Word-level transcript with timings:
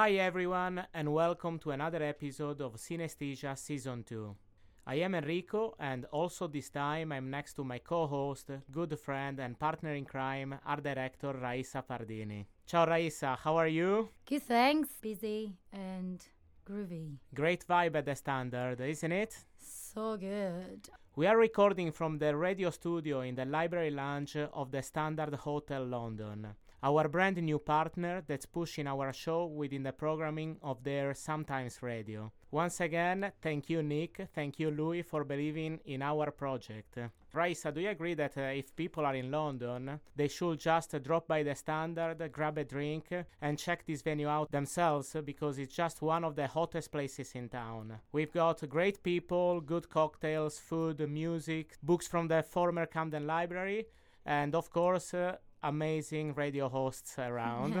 Hi 0.00 0.12
everyone, 0.12 0.86
and 0.94 1.12
welcome 1.12 1.58
to 1.58 1.72
another 1.72 2.02
episode 2.02 2.62
of 2.62 2.76
Synesthesia 2.76 3.54
Season 3.54 4.02
2. 4.02 4.34
I 4.86 4.94
am 4.94 5.14
Enrico, 5.14 5.74
and 5.78 6.06
also 6.06 6.48
this 6.48 6.70
time 6.70 7.12
I'm 7.12 7.28
next 7.28 7.52
to 7.56 7.64
my 7.64 7.80
co 7.80 8.06
host, 8.06 8.50
good 8.72 8.98
friend, 8.98 9.38
and 9.38 9.58
partner 9.58 9.92
in 9.92 10.06
crime, 10.06 10.58
art 10.64 10.84
director 10.84 11.34
Raissa 11.34 11.84
Pardini. 11.86 12.46
Ciao 12.66 12.86
Raissa, 12.86 13.36
how 13.36 13.56
are 13.58 13.68
you? 13.68 14.08
Good, 14.24 14.44
thanks. 14.44 14.88
Busy 15.02 15.52
and 15.70 16.26
groovy. 16.66 17.18
Great 17.34 17.66
vibe 17.68 17.96
at 17.96 18.06
the 18.06 18.16
standard, 18.16 18.80
isn't 18.80 19.12
it? 19.12 19.36
So 19.58 20.16
good. 20.16 20.88
We 21.14 21.26
are 21.26 21.36
recording 21.36 21.92
from 21.92 22.16
the 22.16 22.34
radio 22.34 22.70
studio 22.70 23.20
in 23.20 23.34
the 23.34 23.44
library 23.44 23.90
lounge 23.90 24.34
of 24.34 24.70
the 24.70 24.82
Standard 24.82 25.34
Hotel 25.34 25.84
London, 25.84 26.46
our 26.82 27.08
brand 27.08 27.36
new 27.42 27.58
partner 27.58 28.22
that's 28.26 28.46
pushing 28.46 28.86
our 28.86 29.12
show 29.12 29.46
within 29.46 29.82
the 29.82 29.92
programming 29.92 30.56
of 30.62 30.82
their 30.82 31.14
Sometimes 31.14 31.82
Radio. 31.82 32.32
Once 32.50 32.80
again, 32.80 33.30
thank 33.42 33.70
you, 33.70 33.82
Nick. 33.82 34.26
Thank 34.34 34.58
you, 34.58 34.70
Louis, 34.70 35.02
for 35.02 35.22
believing 35.24 35.78
in 35.84 36.02
our 36.02 36.30
project. 36.30 36.98
Raissa, 37.32 37.72
do 37.72 37.80
you 37.80 37.90
agree 37.90 38.14
that 38.14 38.36
uh, 38.36 38.40
if 38.40 38.74
people 38.74 39.06
are 39.06 39.14
in 39.14 39.30
London, 39.30 40.00
they 40.16 40.26
should 40.26 40.58
just 40.58 40.92
uh, 40.94 40.98
drop 40.98 41.28
by 41.28 41.44
the 41.44 41.54
standard, 41.54 42.28
grab 42.32 42.58
a 42.58 42.64
drink, 42.64 43.06
and 43.40 43.56
check 43.56 43.86
this 43.86 44.02
venue 44.02 44.26
out 44.26 44.50
themselves 44.50 45.14
because 45.24 45.58
it's 45.58 45.72
just 45.72 46.02
one 46.02 46.24
of 46.24 46.34
the 46.34 46.48
hottest 46.48 46.90
places 46.90 47.30
in 47.36 47.48
town? 47.48 48.00
We've 48.10 48.32
got 48.32 48.68
great 48.68 49.00
people, 49.04 49.60
good 49.60 49.88
cocktails, 49.88 50.58
food, 50.58 51.08
music, 51.08 51.76
books 51.84 52.08
from 52.08 52.26
the 52.26 52.42
former 52.42 52.86
Camden 52.86 53.28
Library, 53.28 53.86
and 54.26 54.56
of 54.56 54.70
course, 54.70 55.14
uh, 55.14 55.36
amazing 55.62 56.34
radio 56.34 56.68
hosts 56.68 57.18
around. 57.18 57.74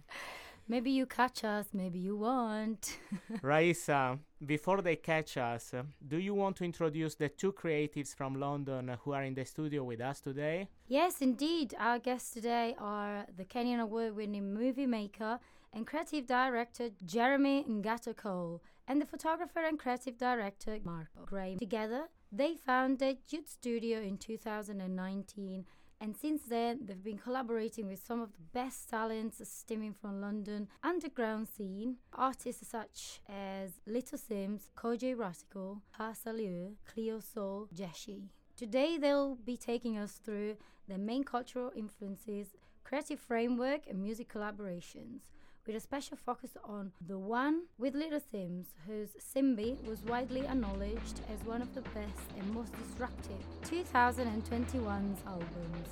maybe 0.68 0.90
you 0.90 1.06
catch 1.06 1.44
us, 1.44 1.66
maybe 1.72 1.98
you 1.98 2.16
won't. 2.16 2.98
Raissa, 3.42 4.18
before 4.44 4.82
they 4.82 4.96
catch 4.96 5.36
us, 5.36 5.74
do 6.06 6.18
you 6.18 6.34
want 6.34 6.56
to 6.56 6.64
introduce 6.64 7.14
the 7.14 7.28
two 7.28 7.52
creatives 7.52 8.14
from 8.14 8.38
London 8.38 8.96
who 9.02 9.12
are 9.12 9.22
in 9.22 9.34
the 9.34 9.44
studio 9.44 9.84
with 9.84 10.00
us 10.00 10.20
today? 10.20 10.68
yes, 10.88 11.20
indeed. 11.20 11.74
Our 11.78 11.98
guests 11.98 12.30
today 12.30 12.74
are 12.78 13.26
the 13.36 13.44
Kenyan 13.44 13.80
award 13.80 14.16
winning 14.16 14.52
movie 14.52 14.86
maker 14.86 15.38
and 15.72 15.86
creative 15.86 16.26
director 16.26 16.90
Jeremy 17.04 17.64
Ngatho 17.68 18.16
Cole 18.16 18.62
and 18.88 19.00
the 19.00 19.06
photographer 19.06 19.60
and 19.60 19.78
creative 19.78 20.16
director 20.16 20.78
Marco 20.84 21.24
Grey. 21.24 21.56
Together, 21.58 22.04
they 22.32 22.54
founded 22.54 23.18
YOUT 23.28 23.48
Studio 23.48 24.00
in 24.00 24.16
2019 24.18 25.64
and 26.00 26.16
since 26.16 26.42
then 26.48 26.80
they've 26.84 27.02
been 27.02 27.18
collaborating 27.18 27.86
with 27.86 28.04
some 28.04 28.20
of 28.20 28.32
the 28.32 28.42
best 28.52 28.88
talents 28.88 29.40
stemming 29.48 29.94
from 29.94 30.20
London 30.20 30.68
underground 30.82 31.48
scene, 31.48 31.96
artists 32.12 32.68
such 32.68 33.20
as 33.28 33.80
Little 33.86 34.18
Simz, 34.18 34.68
Kojey 34.76 35.16
Radical, 35.16 35.82
Hasaliu, 35.98 36.74
Cleo 36.86 37.20
Sol, 37.20 37.68
Jeshi. 37.74 38.28
Today 38.56 38.98
they'll 38.98 39.36
be 39.36 39.56
taking 39.56 39.96
us 39.98 40.20
through 40.24 40.56
their 40.88 40.98
main 40.98 41.24
cultural 41.24 41.72
influences, 41.76 42.48
creative 42.84 43.20
framework 43.20 43.86
and 43.88 44.00
music 44.00 44.32
collaborations 44.32 45.20
with 45.66 45.74
a 45.74 45.80
special 45.80 46.16
focus 46.16 46.56
on 46.64 46.92
the 47.08 47.18
one 47.18 47.62
with 47.76 47.94
Little 47.94 48.20
Simz, 48.20 48.66
whose 48.86 49.10
Simbi 49.18 49.76
was 49.86 50.04
widely 50.04 50.46
acknowledged 50.46 51.20
as 51.32 51.44
one 51.44 51.60
of 51.60 51.74
the 51.74 51.80
best 51.80 52.30
and 52.38 52.54
most 52.54 52.72
disruptive 52.78 53.44
2021's 53.64 55.20
albums. 55.26 55.88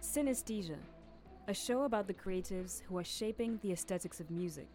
Synesthesia, 0.00 0.78
a 1.48 1.54
show 1.54 1.82
about 1.82 2.06
the 2.06 2.14
creatives 2.14 2.80
who 2.88 2.96
are 2.96 3.04
shaping 3.04 3.58
the 3.62 3.72
aesthetics 3.72 4.20
of 4.20 4.30
music. 4.30 4.68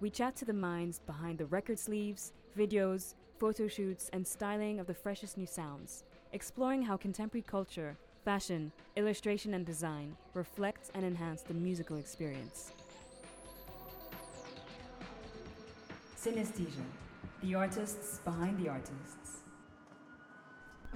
We 0.00 0.08
chat 0.08 0.34
to 0.36 0.46
the 0.46 0.54
minds 0.54 1.00
behind 1.00 1.38
the 1.38 1.46
record 1.46 1.78
sleeves, 1.78 2.32
videos, 2.56 3.14
photo 3.38 3.68
shoots, 3.68 4.08
and 4.14 4.26
styling 4.26 4.80
of 4.80 4.86
the 4.86 4.94
freshest 4.94 5.36
new 5.36 5.46
sounds, 5.46 6.04
exploring 6.32 6.82
how 6.82 6.96
contemporary 6.96 7.42
culture, 7.42 7.96
fashion, 8.24 8.72
illustration, 8.96 9.52
and 9.52 9.66
design 9.66 10.16
reflect 10.32 10.90
and 10.94 11.04
enhance 11.04 11.42
the 11.42 11.52
musical 11.52 11.98
experience. 11.98 12.72
Synesthesia, 16.24 16.84
the 17.42 17.54
artists 17.54 18.20
behind 18.24 18.58
the 18.58 18.70
artists. 18.70 19.42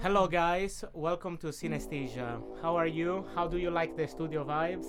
Hello, 0.01 0.25
guys. 0.27 0.83
Welcome 0.93 1.37
to 1.37 1.47
Synesthesia. 1.47 2.41
How 2.63 2.75
are 2.75 2.87
you? 2.87 3.27
How 3.35 3.47
do 3.47 3.59
you 3.59 3.69
like 3.69 3.95
the 3.95 4.07
studio 4.07 4.43
vibes? 4.43 4.87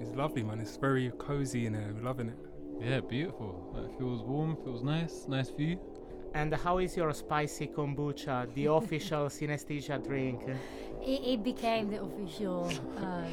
It's 0.00 0.12
lovely, 0.12 0.42
man. 0.42 0.60
It's 0.60 0.76
very 0.78 1.10
cozy 1.18 1.66
in 1.66 1.74
here. 1.74 1.92
We're 1.94 2.04
loving 2.04 2.30
it. 2.30 2.38
Yeah, 2.80 3.00
beautiful. 3.00 3.76
It 3.84 3.98
feels 3.98 4.22
warm, 4.22 4.56
feels 4.64 4.82
nice, 4.82 5.26
nice 5.28 5.50
view. 5.50 5.78
And 6.32 6.54
how 6.54 6.78
is 6.78 6.96
your 6.96 7.12
spicy 7.12 7.66
kombucha, 7.66 8.52
the 8.54 8.66
official 8.80 9.26
synesthesia 9.26 10.02
drink? 10.02 10.40
It, 11.02 11.20
it 11.32 11.44
became 11.44 11.90
the 11.90 12.02
official. 12.02 12.72
Uh, 12.96 13.26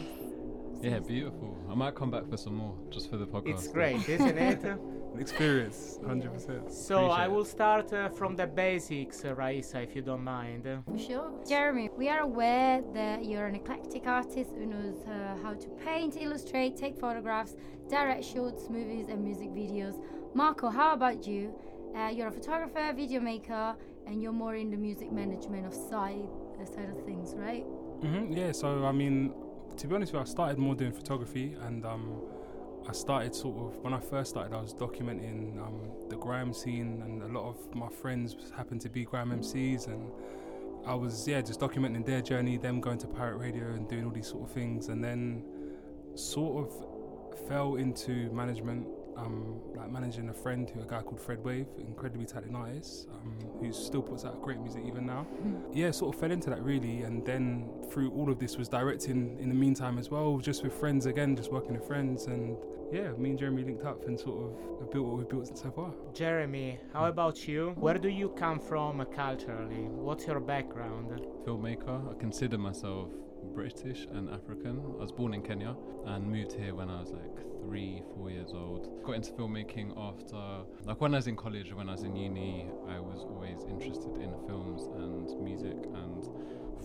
Yeah, 0.81 0.99
beautiful. 0.99 1.55
I 1.69 1.75
might 1.75 1.95
come 1.95 2.11
back 2.11 2.27
for 2.27 2.35
some 2.35 2.55
more 2.55 2.75
just 2.89 3.09
for 3.09 3.15
the 3.15 3.25
podcast. 3.25 3.53
It's 3.53 3.67
great, 3.69 4.09
isn't 4.09 4.37
it? 4.37 4.77
An 5.13 5.19
experience, 5.19 5.99
100%. 6.03 6.71
So 6.71 7.07
I 7.07 7.27
will 7.27 7.43
start 7.43 7.91
uh, 7.91 8.07
from 8.09 8.35
the 8.35 8.47
basics, 8.47 9.25
uh, 9.25 9.35
Raissa, 9.35 9.83
if 9.83 9.95
you 9.95 10.01
don't 10.01 10.23
mind. 10.23 10.65
For 10.85 10.97
sure. 10.97 11.31
Jeremy, 11.47 11.89
we 11.97 12.07
are 12.07 12.19
aware 12.21 12.81
that 12.93 13.25
you're 13.25 13.45
an 13.45 13.55
eclectic 13.55 14.07
artist 14.07 14.51
who 14.55 14.65
knows 14.65 15.03
uh, 15.05 15.35
how 15.43 15.53
to 15.53 15.67
paint, 15.85 16.15
illustrate, 16.15 16.77
take 16.77 16.97
photographs, 16.97 17.55
direct 17.89 18.23
shorts, 18.23 18.69
movies, 18.69 19.07
and 19.09 19.21
music 19.21 19.49
videos. 19.49 20.01
Marco, 20.33 20.69
how 20.69 20.93
about 20.93 21.27
you? 21.27 21.53
Uh, 21.95 22.07
you're 22.07 22.29
a 22.29 22.31
photographer, 22.31 22.93
video 22.95 23.19
maker, 23.19 23.75
and 24.07 24.21
you're 24.21 24.31
more 24.31 24.55
in 24.55 24.71
the 24.71 24.77
music 24.77 25.11
management 25.11 25.65
of 25.65 25.73
side, 25.73 26.29
uh, 26.61 26.65
side 26.65 26.89
of 26.89 27.03
things, 27.05 27.33
right? 27.35 27.63
hmm 28.01 28.31
yeah, 28.31 28.51
so 28.53 28.85
I 28.85 28.93
mean, 28.93 29.33
to 29.77 29.87
be 29.87 29.95
honest 29.95 30.13
with 30.13 30.19
you, 30.19 30.23
I 30.23 30.29
started 30.29 30.57
more 30.57 30.73
doing 30.73 30.93
photography 30.93 31.55
and 31.61 31.85
um, 31.85 32.21
I 32.87 32.93
started 32.93 33.35
sort 33.35 33.57
of, 33.57 33.83
when 33.83 33.93
I 33.93 33.99
first 33.99 34.31
started, 34.31 34.55
I 34.55 34.61
was 34.61 34.73
documenting 34.73 35.59
um, 35.59 35.79
the 36.09 36.15
grime 36.15 36.53
scene 36.53 37.01
and 37.05 37.21
a 37.23 37.27
lot 37.27 37.47
of 37.47 37.75
my 37.75 37.89
friends 37.89 38.35
happened 38.55 38.81
to 38.81 38.89
be 38.89 39.05
grime 39.05 39.31
MCs 39.31 39.87
and 39.87 40.11
I 40.85 40.95
was, 40.95 41.27
yeah, 41.27 41.41
just 41.41 41.59
documenting 41.59 42.05
their 42.05 42.21
journey, 42.21 42.57
them 42.57 42.81
going 42.81 42.97
to 42.99 43.07
pirate 43.07 43.37
radio 43.37 43.67
and 43.67 43.87
doing 43.87 44.05
all 44.05 44.11
these 44.11 44.27
sort 44.27 44.43
of 44.43 44.51
things 44.51 44.87
and 44.87 45.03
then 45.03 45.43
sort 46.15 46.67
of 46.67 47.47
fell 47.47 47.75
into 47.75 48.31
management 48.31 48.87
um, 49.17 49.59
like 49.75 49.91
managing 49.91 50.29
a 50.29 50.33
friend 50.33 50.69
who 50.69 50.81
a 50.81 50.85
guy 50.85 51.01
called 51.01 51.19
Fred 51.19 51.43
Wave, 51.43 51.67
incredibly 51.77 52.25
talented 52.25 52.55
artist, 52.55 53.07
um, 53.13 53.37
who 53.59 53.71
still 53.71 54.01
puts 54.01 54.25
out 54.25 54.41
great 54.41 54.59
music 54.59 54.83
even 54.85 55.05
now. 55.05 55.27
Yeah, 55.73 55.91
sort 55.91 56.15
of 56.15 56.19
fell 56.19 56.31
into 56.31 56.49
that 56.49 56.63
really, 56.63 57.03
and 57.03 57.25
then 57.25 57.69
through 57.91 58.11
all 58.11 58.29
of 58.31 58.39
this 58.39 58.57
was 58.57 58.67
directing 58.67 59.37
in 59.39 59.49
the 59.49 59.55
meantime 59.55 59.97
as 59.97 60.09
well, 60.09 60.37
just 60.37 60.63
with 60.63 60.73
friends 60.73 61.05
again, 61.05 61.35
just 61.35 61.51
working 61.51 61.73
with 61.73 61.85
friends, 61.85 62.25
and 62.25 62.57
yeah, 62.91 63.11
me 63.13 63.31
and 63.31 63.39
Jeremy 63.39 63.63
linked 63.63 63.85
up 63.85 64.05
and 64.07 64.19
sort 64.19 64.51
of 64.51 64.91
built 64.91 65.07
what 65.07 65.17
we've 65.17 65.29
built 65.29 65.57
so 65.57 65.71
far. 65.71 65.93
Jeremy, 66.13 66.79
how 66.93 67.05
about 67.05 67.47
you? 67.47 67.73
Where 67.77 67.97
do 67.97 68.09
you 68.09 68.29
come 68.29 68.59
from 68.59 69.05
culturally? 69.15 69.83
What's 69.87 70.27
your 70.27 70.39
background? 70.39 71.09
Filmmaker. 71.45 72.11
I 72.13 72.19
consider 72.19 72.57
myself 72.57 73.09
British 73.53 74.07
and 74.11 74.29
African. 74.29 74.81
I 74.99 75.01
was 75.01 75.11
born 75.11 75.33
in 75.33 75.41
Kenya 75.41 75.75
and 76.05 76.29
moved 76.29 76.53
here 76.53 76.75
when 76.75 76.89
I 76.89 76.99
was 76.99 77.11
like 77.11 77.50
three, 77.61 78.03
four 78.15 78.29
years 78.29 78.53
old. 78.53 78.89
Got 79.03 79.13
into 79.13 79.31
filmmaking 79.31 79.93
after, 79.97 80.65
like 80.85 80.99
when 80.99 81.13
I 81.13 81.17
was 81.17 81.27
in 81.27 81.35
college, 81.35 81.73
when 81.73 81.89
I 81.89 81.93
was 81.93 82.03
in 82.03 82.15
uni, 82.15 82.69
I 82.87 82.99
was 82.99 83.25
always 83.29 83.65
interested 83.69 84.15
in 84.17 84.33
films 84.47 84.89
and 84.95 85.29
music 85.41 85.77
and 85.93 86.27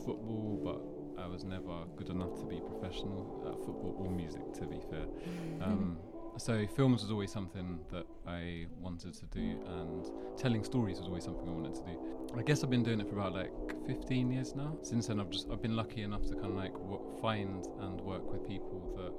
football, 0.04 0.60
but 0.62 1.22
I 1.22 1.26
was 1.26 1.44
never 1.44 1.84
good 1.96 2.10
enough 2.10 2.34
to 2.40 2.46
be 2.46 2.60
professional 2.60 3.26
at 3.46 3.58
football 3.64 3.94
or 3.98 4.10
music, 4.10 4.52
to 4.54 4.66
be 4.66 4.80
fair. 4.90 5.06
Um, 5.58 5.96
so 6.36 6.66
films 6.66 7.00
was 7.00 7.10
always 7.10 7.32
something 7.32 7.80
that 7.90 8.04
I 8.26 8.66
wanted 8.78 9.14
to 9.14 9.24
do, 9.26 9.58
and 9.66 10.04
telling 10.36 10.64
stories 10.64 10.98
was 10.98 11.08
always 11.08 11.24
something 11.24 11.48
I 11.48 11.52
wanted 11.52 11.74
to 11.76 11.82
do. 11.84 11.96
I 12.36 12.42
guess 12.42 12.62
I've 12.62 12.68
been 12.68 12.82
doing 12.82 13.00
it 13.00 13.08
for 13.08 13.14
about 13.18 13.32
like 13.32 13.52
15 13.86 14.30
years 14.30 14.54
now. 14.54 14.76
Since 14.82 15.06
then, 15.06 15.18
I've 15.18 15.30
just 15.30 15.48
I've 15.50 15.62
been 15.62 15.76
lucky 15.76 16.02
enough 16.02 16.26
to 16.26 16.34
kind 16.34 16.46
of 16.48 16.56
like 16.56 16.74
w- 16.74 17.00
find 17.22 17.66
and 17.80 18.00
work 18.02 18.30
with 18.30 18.46
people 18.46 18.92
that 18.96 19.12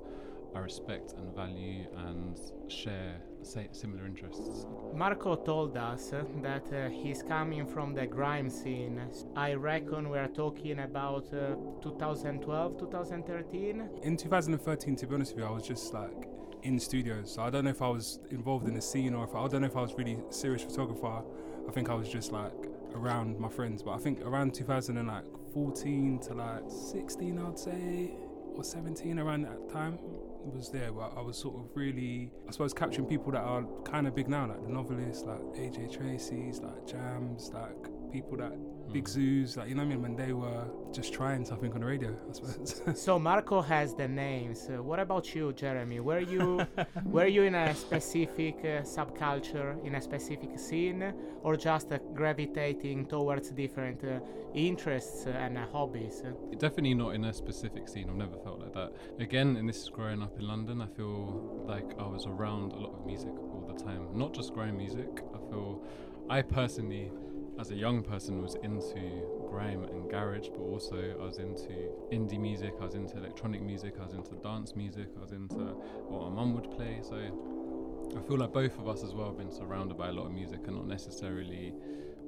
I 0.57 0.59
respect 0.59 1.13
and 1.17 1.35
value 1.35 1.85
and 2.07 2.39
share 2.67 3.15
say, 3.43 3.67
similar 3.71 4.05
interests. 4.05 4.65
Marco 4.93 5.35
told 5.35 5.77
us 5.77 6.11
uh, 6.11 6.23
that 6.41 6.65
uh, 6.73 6.89
he's 6.89 7.21
coming 7.23 7.65
from 7.65 7.93
the 7.93 8.05
grime 8.05 8.49
scene. 8.49 8.99
I 9.35 9.53
reckon 9.53 10.09
we're 10.09 10.27
talking 10.27 10.79
about 10.79 11.27
uh, 11.33 11.55
2012, 11.81 12.79
2013. 12.79 13.89
In 14.01 14.17
2013, 14.17 14.95
to 14.95 15.07
be 15.07 15.15
honest 15.15 15.35
with 15.35 15.43
you, 15.43 15.49
I 15.49 15.51
was 15.51 15.67
just 15.67 15.93
like 15.93 16.27
in 16.63 16.79
studios. 16.79 17.33
So 17.33 17.43
I 17.43 17.49
don't 17.49 17.63
know 17.63 17.69
if 17.69 17.81
I 17.81 17.89
was 17.89 18.19
involved 18.31 18.67
in 18.67 18.73
the 18.73 18.81
scene 18.81 19.13
or 19.13 19.23
if 19.23 19.35
I, 19.35 19.43
I 19.43 19.47
don't 19.47 19.61
know 19.61 19.67
if 19.67 19.77
I 19.77 19.81
was 19.81 19.93
really 19.93 20.17
serious 20.29 20.63
photographer. 20.63 21.23
I 21.67 21.71
think 21.71 21.89
I 21.89 21.93
was 21.93 22.09
just 22.09 22.31
like 22.31 22.53
around 22.95 23.39
my 23.39 23.49
friends. 23.49 23.83
But 23.83 23.91
I 23.91 23.97
think 23.99 24.21
around 24.21 24.53
2014 24.55 26.19
to 26.19 26.33
like 26.33 26.63
16, 26.69 27.39
I'd 27.39 27.59
say, 27.59 28.11
or 28.55 28.63
17, 28.63 29.19
around 29.19 29.43
that 29.43 29.69
time. 29.69 29.99
Was 30.53 30.69
there, 30.69 30.91
but 30.91 31.13
I 31.15 31.21
was 31.21 31.37
sort 31.37 31.55
of 31.55 31.65
really, 31.75 32.31
I 32.47 32.51
suppose, 32.51 32.73
capturing 32.73 33.05
people 33.05 33.31
that 33.33 33.41
are 33.41 33.63
kind 33.83 34.07
of 34.07 34.15
big 34.15 34.27
now, 34.27 34.47
like 34.47 34.63
the 34.63 34.69
novelists, 34.69 35.23
like 35.23 35.39
AJ 35.55 35.95
Tracey's, 35.95 36.59
like 36.59 36.87
Jammz, 36.87 37.53
like 37.53 38.11
people 38.11 38.37
that 38.37 38.53
big 38.93 39.05
Mm. 39.05 39.09
zoos, 39.09 39.57
like 39.57 39.69
you 39.69 39.75
know 39.75 39.83
what 39.83 39.87
I 39.87 39.95
mean, 39.95 40.01
when 40.01 40.15
they 40.15 40.33
were 40.33 40.65
just 40.93 41.13
trying 41.13 41.45
something 41.45 41.71
on 41.73 41.79
the 41.81 41.85
radio, 41.85 42.09
I 42.29 42.31
suppose. 42.33 42.81
So 42.95 43.19
Marco 43.19 43.61
has 43.61 43.93
the 43.93 44.07
names. 44.07 44.69
Uh, 44.69 44.81
what 44.81 44.99
about 44.99 45.35
you, 45.35 45.53
Jeremy? 45.53 45.99
Were 45.99 46.19
you 46.21 46.65
were 47.05 47.27
you 47.27 47.43
in 47.43 47.55
a 47.55 47.73
specific 47.75 48.55
uh, 48.63 48.81
subculture, 48.83 49.83
in 49.85 49.95
a 49.95 50.01
specific 50.01 50.57
scene, 50.59 51.13
or 51.43 51.55
just 51.57 51.91
uh, 51.91 51.97
gravitating 52.13 53.05
towards 53.07 53.51
different 53.51 54.03
uh, 54.03 54.19
interests 54.53 55.25
and 55.27 55.57
uh, 55.57 55.65
hobbies? 55.71 56.23
Definitely 56.57 56.95
not 56.95 57.15
in 57.15 57.25
a 57.25 57.33
specific 57.33 57.87
scene. 57.89 58.09
I've 58.09 58.15
never 58.15 58.37
felt 58.37 58.59
like 58.59 58.73
that. 58.73 58.91
Again, 59.19 59.57
and 59.57 59.67
this 59.69 59.81
is 59.83 59.89
growing 59.89 60.21
up 60.23 60.37
in 60.39 60.47
London, 60.47 60.81
I 60.81 60.87
feel 60.87 61.63
like 61.67 61.89
I 61.99 62.07
was 62.07 62.25
around 62.25 62.71
a 62.73 62.77
lot 62.79 62.93
of 62.97 63.05
music 63.05 63.31
all 63.51 63.63
the 63.71 63.77
time. 63.83 64.01
Not 64.13 64.33
just 64.33 64.53
grime 64.53 64.77
music. 64.77 65.21
I 65.35 65.39
feel 65.49 65.81
I 66.29 66.41
personally, 66.41 67.11
as 67.59 67.71
a 67.71 67.75
young 67.75 68.03
person, 68.03 68.41
was 68.41 68.55
into 68.63 69.23
grime 69.49 69.83
and 69.85 70.09
garage, 70.09 70.47
but 70.49 70.61
also 70.61 71.15
I 71.19 71.25
was 71.25 71.37
into 71.39 71.91
indie 72.11 72.39
music, 72.39 72.73
I 72.79 72.85
was 72.85 72.95
into 72.95 73.17
electronic 73.17 73.61
music, 73.61 73.95
I 73.99 74.05
was 74.05 74.13
into 74.13 74.35
dance 74.35 74.75
music, 74.75 75.07
I 75.17 75.21
was 75.21 75.31
into 75.31 75.75
what 76.07 76.29
my 76.29 76.35
mum 76.35 76.53
would 76.55 76.69
play. 76.71 76.99
So 77.01 77.15
I 78.15 78.27
feel 78.27 78.37
like 78.37 78.53
both 78.53 78.77
of 78.77 78.87
us 78.87 79.03
as 79.03 79.13
well 79.13 79.27
have 79.27 79.37
been 79.37 79.51
surrounded 79.51 79.97
by 79.97 80.09
a 80.09 80.11
lot 80.11 80.27
of 80.27 80.31
music 80.31 80.59
and 80.67 80.75
not 80.75 80.87
necessarily 80.87 81.73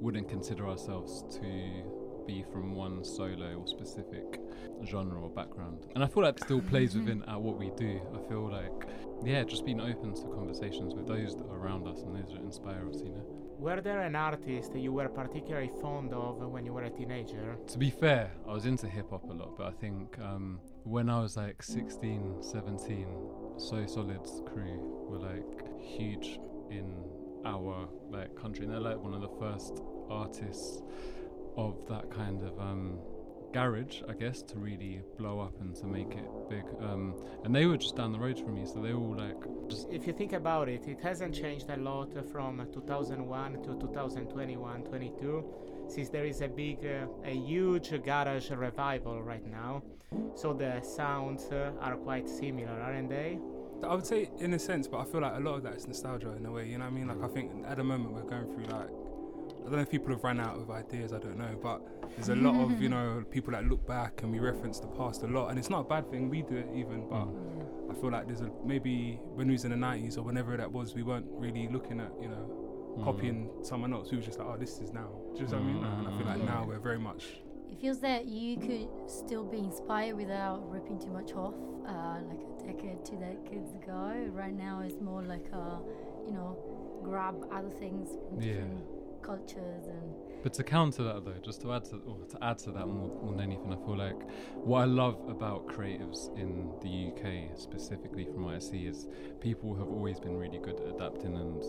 wouldn't 0.00 0.28
consider 0.28 0.66
ourselves 0.66 1.24
to 1.36 1.82
be 2.26 2.44
from 2.52 2.74
one 2.74 3.04
solo 3.04 3.54
or 3.54 3.66
specific 3.66 4.40
genre 4.84 5.20
or 5.20 5.30
background. 5.30 5.86
And 5.94 6.04
I 6.04 6.06
feel 6.06 6.22
like 6.22 6.36
it 6.36 6.44
still 6.44 6.60
plays 6.60 6.94
within 6.98 7.22
uh, 7.24 7.38
what 7.38 7.56
we 7.58 7.70
do. 7.76 8.00
I 8.14 8.28
feel 8.28 8.50
like, 8.50 8.88
yeah, 9.24 9.44
just 9.44 9.64
being 9.64 9.80
open 9.80 10.14
to 10.14 10.22
conversations 10.28 10.94
with 10.94 11.06
those 11.06 11.36
that 11.36 11.46
are 11.46 11.58
around 11.58 11.86
us 11.86 12.02
and 12.02 12.14
those 12.14 12.32
that 12.32 12.42
inspire 12.42 12.88
us, 12.88 13.00
you 13.02 13.10
know. 13.10 13.39
Were 13.60 13.82
there 13.82 14.00
an 14.00 14.16
artist 14.16 14.72
that 14.72 14.80
you 14.80 14.90
were 14.90 15.10
particularly 15.10 15.70
fond 15.82 16.14
of 16.14 16.38
when 16.38 16.64
you 16.64 16.72
were 16.72 16.84
a 16.84 16.88
teenager? 16.90 17.58
To 17.66 17.76
be 17.76 17.90
fair, 17.90 18.30
I 18.48 18.54
was 18.54 18.64
into 18.64 18.88
hip 18.88 19.10
hop 19.10 19.28
a 19.28 19.34
lot, 19.34 19.58
but 19.58 19.66
I 19.66 19.72
think 19.72 20.18
um, 20.18 20.60
when 20.84 21.10
I 21.10 21.20
was 21.20 21.36
like 21.36 21.62
16, 21.62 22.36
17, 22.40 23.06
So 23.58 23.84
Solid's 23.84 24.40
crew 24.46 25.04
were 25.06 25.18
like 25.18 25.78
huge 25.78 26.40
in 26.70 27.04
our 27.44 27.86
like 28.08 28.34
country, 28.34 28.64
and 28.64 28.72
they're 28.72 28.80
like 28.80 28.98
one 28.98 29.12
of 29.12 29.20
the 29.20 29.28
first 29.38 29.82
artists 30.08 30.80
of 31.58 31.86
that 31.90 32.10
kind 32.10 32.42
of 32.42 32.58
um, 32.58 32.98
garage, 33.52 34.02
I 34.08 34.12
guess, 34.12 34.42
to 34.42 34.58
really 34.58 35.02
blow 35.18 35.40
up 35.40 35.60
and 35.60 35.74
to 35.76 35.86
make 35.86 36.12
it 36.12 36.28
big. 36.48 36.64
Um, 36.80 37.14
and 37.44 37.54
they 37.54 37.66
were 37.66 37.76
just 37.76 37.96
down 37.96 38.12
the 38.12 38.18
road 38.18 38.38
from 38.38 38.54
me, 38.54 38.66
so 38.66 38.80
they 38.80 38.92
were 38.92 39.00
all 39.00 39.16
like 39.16 39.68
just 39.68 39.88
If 39.90 40.06
you 40.06 40.12
think 40.12 40.32
about 40.32 40.68
it, 40.68 40.86
it 40.86 41.00
hasn't 41.00 41.34
changed 41.34 41.70
a 41.70 41.76
lot 41.76 42.10
from 42.30 42.66
2001 42.72 43.62
to 43.62 43.78
2021 43.78 44.82
22 44.82 45.44
since 45.88 46.08
there 46.08 46.24
is 46.24 46.40
a 46.40 46.48
big, 46.48 46.78
uh, 46.86 47.06
a 47.24 47.34
huge 47.34 47.90
garage 48.04 48.50
revival 48.50 49.22
right 49.22 49.44
now. 49.46 49.82
So 50.34 50.52
the 50.52 50.80
sounds 50.82 51.44
uh, 51.50 51.72
are 51.80 51.96
quite 51.96 52.28
similar, 52.28 52.80
aren't 52.80 53.10
they? 53.10 53.38
I 53.82 53.94
would 53.94 54.06
say 54.06 54.30
in 54.38 54.52
a 54.54 54.58
sense, 54.58 54.86
but 54.86 54.98
I 54.98 55.04
feel 55.04 55.20
like 55.22 55.36
a 55.36 55.40
lot 55.40 55.54
of 55.54 55.62
that 55.62 55.74
is 55.74 55.86
nostalgia 55.86 56.32
in 56.32 56.44
a 56.46 56.52
way. 56.52 56.68
You 56.68 56.78
know 56.78 56.84
what 56.84 56.92
I 56.92 56.94
mean? 56.94 57.08
Like 57.08 57.22
I 57.22 57.28
think 57.28 57.64
at 57.66 57.76
the 57.78 57.84
moment 57.84 58.12
we're 58.12 58.22
going 58.22 58.52
through 58.54 58.66
like 58.66 58.88
I 59.60 59.64
don't 59.64 59.72
know 59.72 59.80
if 59.80 59.90
people 59.90 60.10
have 60.12 60.24
run 60.24 60.40
out 60.40 60.56
of 60.56 60.70
ideas. 60.70 61.12
I 61.12 61.18
don't 61.18 61.38
know, 61.38 61.56
but 61.62 61.80
there's 62.16 62.28
a 62.28 62.34
lot 62.36 62.54
of 62.60 62.80
you 62.80 62.88
know 62.94 63.24
people 63.30 63.52
that 63.52 63.64
look 63.66 63.86
back 63.86 64.22
and 64.22 64.32
we 64.32 64.38
reference 64.38 64.80
the 64.80 64.88
past 64.88 65.22
a 65.22 65.26
lot, 65.26 65.48
and 65.48 65.58
it's 65.58 65.70
not 65.70 65.80
a 65.80 65.84
bad 65.84 66.10
thing. 66.10 66.28
We 66.30 66.42
do 66.42 66.56
it 66.56 66.68
even, 66.74 67.06
but 67.08 67.28
I 67.90 67.94
feel 68.00 68.10
like 68.10 68.26
there's 68.26 68.40
a 68.40 68.50
maybe 68.64 69.20
when 69.34 69.46
we 69.48 69.52
was 69.52 69.64
in 69.64 69.70
the 69.70 69.76
90s 69.76 70.16
or 70.18 70.22
whenever 70.22 70.56
that 70.56 70.70
was, 70.70 70.94
we 70.94 71.02
weren't 71.02 71.26
really 71.30 71.68
looking 71.68 72.00
at 72.00 72.12
you 72.20 72.28
know 72.28 72.94
mm. 72.98 73.04
copying 73.04 73.50
someone 73.62 73.92
else. 73.92 74.10
We 74.10 74.16
were 74.18 74.22
just 74.24 74.38
like, 74.38 74.48
oh, 74.48 74.56
this 74.56 74.78
is 74.80 74.92
now. 74.92 75.10
Do 75.34 75.42
you 75.42 75.46
know 75.48 75.56
what 75.58 75.62
I 75.62 75.64
mean? 75.72 75.84
And 75.84 76.08
I 76.08 76.10
feel 76.16 76.26
like 76.26 76.40
Mm. 76.40 76.46
now 76.46 76.64
we're 76.66 76.78
very 76.78 76.98
much 76.98 77.24
It 77.70 77.78
feels 77.80 78.00
that 78.00 78.26
you 78.26 78.56
could 78.56 78.88
still 79.06 79.44
be 79.44 79.58
inspired 79.58 80.16
without 80.16 80.68
ripping 80.70 80.98
too 80.98 81.10
much 81.10 81.32
off, 81.34 81.54
uh, 81.86 82.18
like 82.28 82.40
a 82.40 82.66
decade, 82.66 83.04
two 83.04 83.16
decades 83.16 83.72
ago. 83.74 84.12
Right 84.32 84.52
now, 84.52 84.80
it's 84.84 85.00
more 85.00 85.22
like 85.22 85.46
a, 85.52 85.78
you 86.26 86.32
know, 86.32 86.56
grab 87.04 87.36
other 87.52 87.70
things 87.70 88.08
from 88.28 88.40
Yeah. 88.40 88.54
different 88.54 88.89
cultures 89.22 89.86
and. 89.86 90.14
But 90.42 90.54
to 90.54 90.64
counter 90.64 91.02
that 91.02 91.24
though, 91.26 91.34
just 91.42 91.60
to 91.62 91.72
add 91.72 91.84
to 91.86 91.96
or 92.06 92.16
to 92.30 92.38
add 92.42 92.58
to 92.60 92.72
that 92.72 92.86
more, 92.86 93.10
more 93.22 93.32
than 93.34 93.40
anything, 93.40 93.72
I 93.72 93.76
feel 93.76 93.96
like 93.96 94.24
what 94.64 94.80
I 94.80 94.84
love 94.86 95.18
about 95.28 95.66
creatives 95.66 96.34
in 96.34 96.70
the 96.80 96.88
UK, 96.88 97.50
specifically 97.56 98.24
from 98.24 98.44
what 98.44 98.54
I 98.54 98.58
see, 98.58 98.86
is 98.86 99.06
people 99.40 99.74
have 99.74 99.90
always 99.90 100.18
been 100.18 100.36
really 100.38 100.58
good 100.58 100.80
at 100.80 100.86
adapting 100.94 101.36
and 101.36 101.62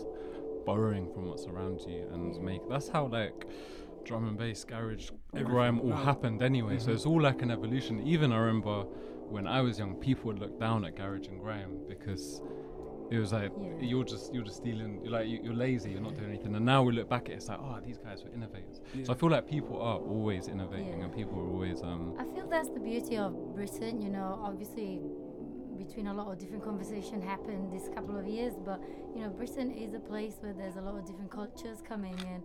borrowing 0.64 1.08
from 1.08 1.28
what's 1.28 1.46
around 1.46 1.80
you 1.86 2.06
and 2.12 2.40
make. 2.40 2.66
That's 2.68 2.88
how 2.88 3.08
like 3.08 3.46
drum 4.04 4.26
and 4.26 4.38
bass, 4.38 4.64
garage, 4.64 5.10
grime 5.34 5.80
all 5.80 5.90
Wow. 5.90 5.96
happened 5.96 6.42
anyway. 6.42 6.78
So 6.78 6.90
Mhm. 6.90 6.94
it's 6.94 7.06
all 7.06 7.20
like 7.20 7.42
an 7.42 7.50
evolution. 7.50 8.00
Even 8.00 8.32
I 8.32 8.38
remember 8.38 8.86
when 9.28 9.46
I 9.46 9.60
was 9.60 9.78
young, 9.78 9.96
people 9.96 10.28
would 10.28 10.38
look 10.38 10.58
down 10.58 10.84
at 10.84 10.94
garage 10.96 11.28
and 11.28 11.40
grime 11.40 11.82
because 11.88 12.40
it 13.14 13.18
was 13.24 13.32
like 13.32 13.52
Yeah. 13.60 13.88
you're 13.90 14.04
just 14.12 14.32
you're 14.34 14.44
just 14.50 14.58
stealing. 14.62 14.92
You're 15.02 15.12
like 15.18 15.26
you- 15.32 15.42
you're 15.44 15.54
lazy. 15.66 15.90
You're 15.92 16.06
not 16.08 16.14
doing 16.16 16.30
anything. 16.32 16.54
And 16.58 16.64
now 16.64 16.80
we 16.86 16.90
look 16.98 17.08
back 17.14 17.24
at 17.28 17.32
it, 17.32 17.36
it's 17.40 17.48
like 17.48 17.60
oh 17.66 17.78
these 17.88 17.98
guys 18.06 18.18
were 18.24 18.30
innovators. 18.38 18.78
yeah. 18.94 19.04
So 19.04 19.12
I 19.12 19.16
feel 19.20 19.30
like 19.36 19.46
people 19.56 19.76
are 19.88 19.98
always 20.14 20.48
innovating 20.54 20.98
Yeah. 20.98 21.04
and 21.04 21.12
people 21.20 21.36
are 21.42 21.48
always 21.54 21.78
um 21.90 22.14
I 22.18 22.24
feel 22.34 22.46
that's 22.48 22.70
the 22.70 22.80
beauty 22.90 23.16
of 23.26 23.32
Britain. 23.58 23.94
You 24.04 24.10
know, 24.16 24.28
obviously, 24.48 24.90
between 25.84 26.06
a 26.06 26.14
lot 26.14 26.28
of 26.32 26.38
different 26.38 26.64
conversation 26.70 27.20
happened 27.20 27.72
this 27.72 27.88
couple 27.96 28.16
of 28.16 28.26
years, 28.26 28.54
but 28.64 28.80
you 29.14 29.20
know, 29.22 29.30
Britain 29.30 29.70
is 29.72 29.94
a 29.94 30.00
place 30.12 30.34
where 30.40 30.54
there's 30.60 30.76
a 30.76 30.80
lot 30.88 30.94
of 31.00 31.04
different 31.04 31.30
cultures 31.30 31.78
coming, 31.92 32.16
and 32.32 32.42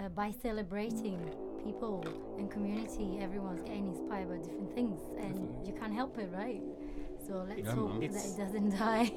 uh, 0.00 0.08
by 0.22 0.30
celebrating 0.46 1.18
people 1.64 2.02
and 2.38 2.50
community, 2.50 3.18
everyone's 3.20 3.62
getting 3.62 3.86
inspired 3.94 4.28
by 4.28 4.38
different 4.38 4.72
things, 4.74 5.00
and 5.18 5.34
Definitely. 5.34 5.66
you 5.68 5.72
can't 5.80 5.94
help 5.94 6.18
it, 6.18 6.28
right? 6.32 6.62
So 7.30 7.46
let's 7.48 7.60
Yeah, 7.62 7.74
hope 7.76 8.00
man. 8.00 8.10
that 8.12 8.24
it 8.30 8.36
doesn't 8.42 8.70
die. 8.88 9.10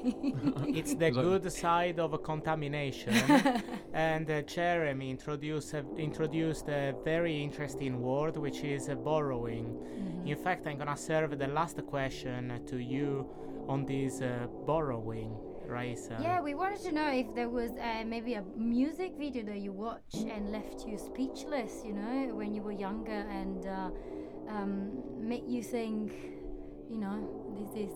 It's 0.80 0.94
the 0.94 1.08
Is 1.08 1.14
that- 1.16 1.22
good 1.28 1.52
side 1.52 1.98
of 1.98 2.10
contamination. 2.22 3.12
and 4.10 4.30
uh, 4.30 4.42
Jeremy 4.42 5.10
introduced, 5.10 5.74
uh, 5.74 5.82
introduced 6.08 6.68
a 6.68 6.94
very 7.04 7.42
interesting 7.42 8.00
word, 8.00 8.36
which 8.36 8.60
is 8.62 8.88
uh, 8.88 8.94
borrowing. 8.94 9.66
Mhm. 9.66 10.28
In 10.32 10.36
fact, 10.36 10.62
I'm 10.68 10.78
gonna 10.78 10.96
serve 10.96 11.30
the 11.44 11.48
last 11.48 11.78
question 11.94 12.40
to 12.70 12.76
you 12.78 13.26
on 13.72 13.84
this 13.84 14.20
uh, 14.22 14.46
borrowing, 14.64 15.32
Raissa. 15.68 16.16
Yeah, 16.22 16.40
we 16.48 16.54
wanted 16.54 16.80
to 16.88 16.92
know 16.92 17.10
if 17.22 17.28
there 17.34 17.48
was 17.60 17.70
uh, 17.72 18.04
maybe 18.14 18.34
a 18.34 18.44
music 18.56 19.12
video 19.18 19.42
that 19.50 19.58
you 19.66 19.72
watched 19.72 20.22
and 20.34 20.52
left 20.52 20.86
you 20.86 20.96
speechless, 20.98 21.82
you 21.84 21.94
know, 22.00 22.32
when 22.40 22.54
you 22.54 22.62
were 22.62 22.78
younger 22.88 23.20
and 23.40 23.66
uh, 23.66 23.90
um, 24.54 25.02
make 25.18 25.44
you 25.48 25.62
think, 25.64 26.12
you 26.90 26.98
know, 26.98 27.16
this 27.58 27.70
is 27.88 27.92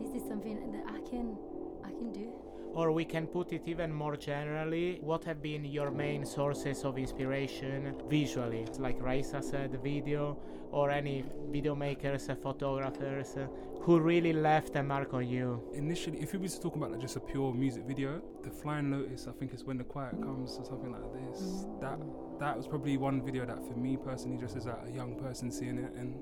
this 0.00 0.22
is 0.22 0.28
something 0.28 0.70
that 0.72 0.84
I 0.88 1.00
can 1.08 1.36
I 1.84 1.90
can 1.90 2.12
do. 2.12 2.28
Or 2.74 2.92
we 2.92 3.04
can 3.04 3.26
put 3.26 3.52
it 3.52 3.62
even 3.66 3.92
more 3.92 4.16
generally. 4.16 4.98
What 5.00 5.24
have 5.24 5.42
been 5.42 5.64
your 5.64 5.90
main 5.90 6.24
sources 6.26 6.84
of 6.84 6.98
inspiration 6.98 7.94
visually? 8.08 8.66
Like 8.78 8.98
Raissa 9.00 9.42
said, 9.42 9.76
video, 9.82 10.36
or 10.70 10.90
any 10.90 11.24
video 11.50 11.74
makers, 11.74 12.28
uh, 12.28 12.34
photographers 12.34 13.36
uh, 13.36 13.46
who 13.80 13.98
really 13.98 14.34
left 14.34 14.76
a 14.76 14.82
mark 14.82 15.14
on 15.14 15.26
you? 15.26 15.62
initially, 15.74 16.18
if 16.20 16.34
you 16.34 16.38
were 16.38 16.46
to 16.46 16.60
talk 16.60 16.76
about 16.76 16.92
like 16.92 17.00
just 17.00 17.16
a 17.16 17.20
pure 17.20 17.54
music 17.54 17.84
video, 17.84 18.20
the 18.44 18.50
Flying 18.50 18.90
Lotus, 18.92 19.26
I 19.26 19.32
think 19.32 19.54
it's 19.54 19.64
when 19.64 19.78
the 19.78 19.84
quiet 19.84 20.20
comes 20.22 20.56
or 20.58 20.64
something 20.66 20.92
like 20.92 21.10
this. 21.14 21.40
Mhm. 21.40 21.80
That 21.80 21.98
that 22.38 22.56
was 22.56 22.68
probably 22.68 22.96
one 22.98 23.22
video 23.22 23.46
that 23.46 23.64
for 23.66 23.74
me 23.74 23.96
personally, 23.96 24.36
just 24.36 24.56
as 24.56 24.66
a, 24.66 24.76
a 24.86 24.90
young 24.90 25.16
person 25.16 25.50
seeing 25.50 25.78
it, 25.78 25.92
and 25.96 26.14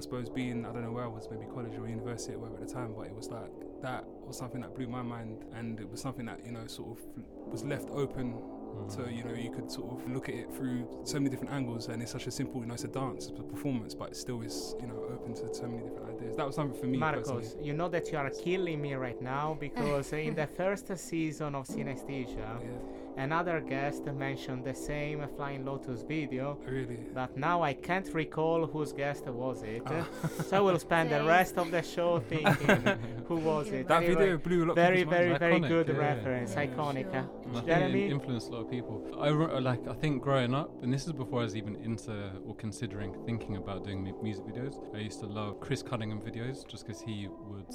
I 0.00 0.02
suppose 0.02 0.30
being 0.30 0.64
I 0.64 0.72
don't 0.72 0.82
know 0.82 0.92
where 0.92 1.04
I 1.04 1.08
was, 1.08 1.28
maybe 1.30 1.44
college 1.44 1.76
or 1.76 1.86
university 1.86 2.32
or 2.32 2.38
whatever 2.38 2.62
at 2.62 2.68
the 2.68 2.72
time, 2.72 2.94
but 2.96 3.04
it 3.06 3.14
was 3.14 3.28
like 3.28 3.52
that 3.82 4.02
was 4.26 4.38
something 4.38 4.62
that 4.62 4.74
blew 4.74 4.88
my 4.88 5.02
mind, 5.02 5.44
and 5.54 5.78
it 5.78 5.90
was 5.90 6.00
something 6.00 6.24
that 6.24 6.40
you 6.42 6.52
know 6.52 6.66
sort 6.66 6.96
of 6.96 7.04
was 7.52 7.64
left 7.64 7.90
open 7.90 8.32
mm. 8.32 8.90
so 8.90 9.04
you 9.06 9.22
know 9.24 9.34
you 9.34 9.50
could 9.50 9.70
sort 9.70 9.92
of 9.92 10.10
look 10.10 10.30
at 10.30 10.36
it 10.36 10.54
through 10.54 10.88
so 11.04 11.18
many 11.18 11.28
different 11.28 11.52
angles, 11.52 11.88
and 11.88 12.00
it's 12.00 12.12
such 12.12 12.26
a 12.26 12.30
simple, 12.30 12.62
you 12.62 12.66
know, 12.66 12.72
it's 12.72 12.84
a 12.84 12.88
dance, 12.88 13.26
it's 13.26 13.40
a 13.40 13.42
performance, 13.42 13.94
but 13.94 14.12
it 14.12 14.16
still 14.16 14.40
is, 14.40 14.74
you 14.80 14.86
know, 14.86 14.96
open 15.12 15.34
to 15.34 15.54
so 15.54 15.66
many 15.66 15.82
different 15.82 16.08
ideas. 16.16 16.34
That 16.34 16.46
was 16.46 16.54
something 16.54 16.80
for 16.80 16.86
me 16.86 16.96
Marcos, 16.96 17.30
personally. 17.30 17.66
you 17.66 17.74
know 17.74 17.90
that 17.90 18.10
you 18.10 18.16
are 18.16 18.30
killing 18.30 18.80
me 18.80 18.94
right 18.94 19.20
now 19.20 19.58
because 19.66 20.14
in 20.14 20.34
the 20.34 20.46
first 20.46 20.96
season 20.96 21.54
of 21.54 21.66
Synesthesia, 21.66 22.38
Yeah, 22.38 23.09
another 23.20 23.60
guest 23.60 24.04
mentioned 24.06 24.64
the 24.64 24.74
same 24.74 25.18
Flying 25.36 25.64
Lotus 25.64 26.02
video, 26.02 26.58
really. 26.66 27.00
but 27.14 27.36
now 27.36 27.62
I 27.62 27.72
can't 27.74 28.08
recall 28.14 28.66
whose 28.66 28.92
guest 28.92 29.26
was 29.26 29.62
it. 29.62 29.82
Ah. 29.86 30.06
so 30.48 30.56
I 30.56 30.60
will 30.60 30.78
spend 30.78 31.10
the 31.10 31.22
rest 31.24 31.58
of 31.58 31.70
the 31.70 31.82
show 31.82 32.20
thinking 32.32 32.82
who 33.28 33.36
was 33.36 33.68
it. 33.68 33.88
That 33.88 34.02
Anyway, 34.02 34.14
video 34.14 34.38
blew 34.38 34.60
a 34.64 34.66
lot 34.66 34.70
of 34.70 34.76
very, 34.76 35.04
very, 35.04 35.36
very 35.38 35.60
Iconic, 35.60 35.68
good 35.68 35.88
yeah. 35.88 35.96
reference, 36.08 36.50
Yeah, 36.54 36.66
iconic. 36.66 37.12
sure. 37.12 37.22
huh? 37.22 37.26
I 37.50 37.52
think 37.54 37.66
Jeremy? 37.66 38.04
it 38.06 38.10
influenced 38.12 38.48
a 38.48 38.52
lot 38.52 38.60
of 38.66 38.70
people. 38.70 38.96
I 39.20 39.28
re- 39.28 39.60
like 39.60 39.86
I 39.88 39.94
think 39.94 40.22
growing 40.22 40.54
up, 40.54 40.70
and 40.82 40.92
this 40.92 41.06
is 41.06 41.12
before 41.12 41.40
I 41.40 41.44
was 41.44 41.56
even 41.56 41.76
into 41.76 42.12
or 42.46 42.54
considering 42.56 43.14
thinking 43.26 43.56
about 43.56 43.84
doing 43.84 44.00
music 44.22 44.44
videos. 44.46 44.74
I 44.94 44.98
used 44.98 45.20
to 45.20 45.26
love 45.26 45.60
Chris 45.60 45.82
Cunningham 45.82 46.20
videos 46.20 46.66
just 46.66 46.86
because 46.86 47.00
he 47.02 47.28
would 47.50 47.70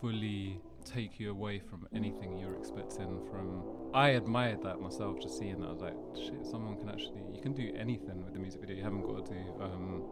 fully 0.00 0.60
take 0.84 1.18
you 1.20 1.30
away 1.30 1.58
from 1.58 1.86
anything 1.94 2.38
you're 2.38 2.56
expecting 2.56 3.20
from 3.30 3.62
I 3.94 4.10
admired 4.10 4.62
that 4.62 4.80
myself 4.80 5.20
just 5.20 5.38
seeing 5.38 5.60
that 5.60 5.66
I 5.68 5.72
was 5.72 5.80
like 5.82 5.96
shit 6.16 6.46
someone 6.46 6.76
can 6.78 6.88
actually 6.88 7.22
you 7.34 7.40
can 7.42 7.52
do 7.52 7.72
anything 7.78 8.24
with 8.24 8.32
the 8.34 8.40
music 8.40 8.60
video. 8.60 8.76
You 8.76 8.82
haven't 8.82 9.02
got 9.02 9.26
to 9.26 9.32
do 9.32 9.62
um, 9.62 10.02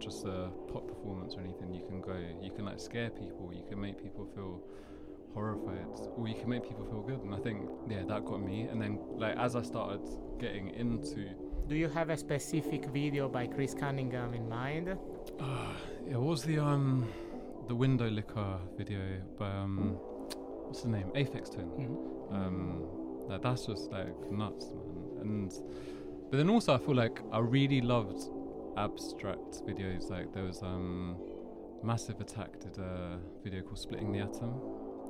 just 0.00 0.24
a 0.24 0.50
pop 0.72 0.86
performance 0.88 1.34
or 1.34 1.40
anything. 1.40 1.74
You 1.74 1.84
can 1.86 2.00
go 2.00 2.16
you 2.42 2.50
can 2.50 2.64
like 2.64 2.80
scare 2.80 3.10
people 3.10 3.52
you 3.54 3.64
can 3.68 3.80
make 3.80 4.02
people 4.02 4.26
feel 4.34 4.62
horrified 5.34 5.86
or 6.16 6.26
you 6.26 6.34
can 6.34 6.48
make 6.48 6.62
people 6.64 6.84
feel 6.86 7.02
good. 7.02 7.22
And 7.22 7.34
I 7.34 7.38
think 7.38 7.68
yeah 7.88 8.02
that 8.08 8.24
got 8.24 8.42
me. 8.42 8.62
And 8.62 8.80
then 8.80 8.98
like 9.16 9.36
as 9.36 9.56
I 9.56 9.62
started 9.62 10.00
getting 10.38 10.70
into 10.70 11.28
Do 11.68 11.76
you 11.76 11.88
have 11.88 12.10
a 12.10 12.16
specific 12.16 12.86
video 12.86 13.28
by 13.28 13.46
Chris 13.46 13.74
Cunningham 13.74 14.34
in 14.34 14.48
mind? 14.48 14.96
uh, 15.40 15.72
yeah 16.08 16.16
what 16.16 16.30
was 16.30 16.42
the 16.42 16.58
um 16.58 17.06
the 17.68 17.76
Windowlicker 17.76 18.58
video 18.76 19.00
by 19.38 19.50
um 19.50 19.96
what's 20.70 20.82
the 20.82 20.88
name 20.88 21.10
Aphex 21.16 21.52
Twin 21.52 21.66
Mm-hmm. 21.66 22.34
um 22.34 22.84
like 23.28 23.42
that's 23.42 23.66
just 23.66 23.90
like 23.90 24.30
nuts 24.30 24.66
man 24.70 25.20
and 25.22 25.52
but 26.30 26.36
then 26.36 26.48
also 26.48 26.74
i 26.74 26.78
feel 26.78 26.94
like 26.94 27.20
i 27.32 27.38
really 27.40 27.80
loved 27.80 28.20
abstract 28.76 29.52
videos 29.66 30.08
like 30.10 30.32
there 30.32 30.44
was 30.44 30.62
um 30.62 31.16
massive 31.82 32.20
attack 32.20 32.58
did 32.60 32.78
a 32.78 33.18
video 33.42 33.62
called 33.62 33.78
splitting 33.78 34.12
the 34.12 34.20
atom 34.20 34.52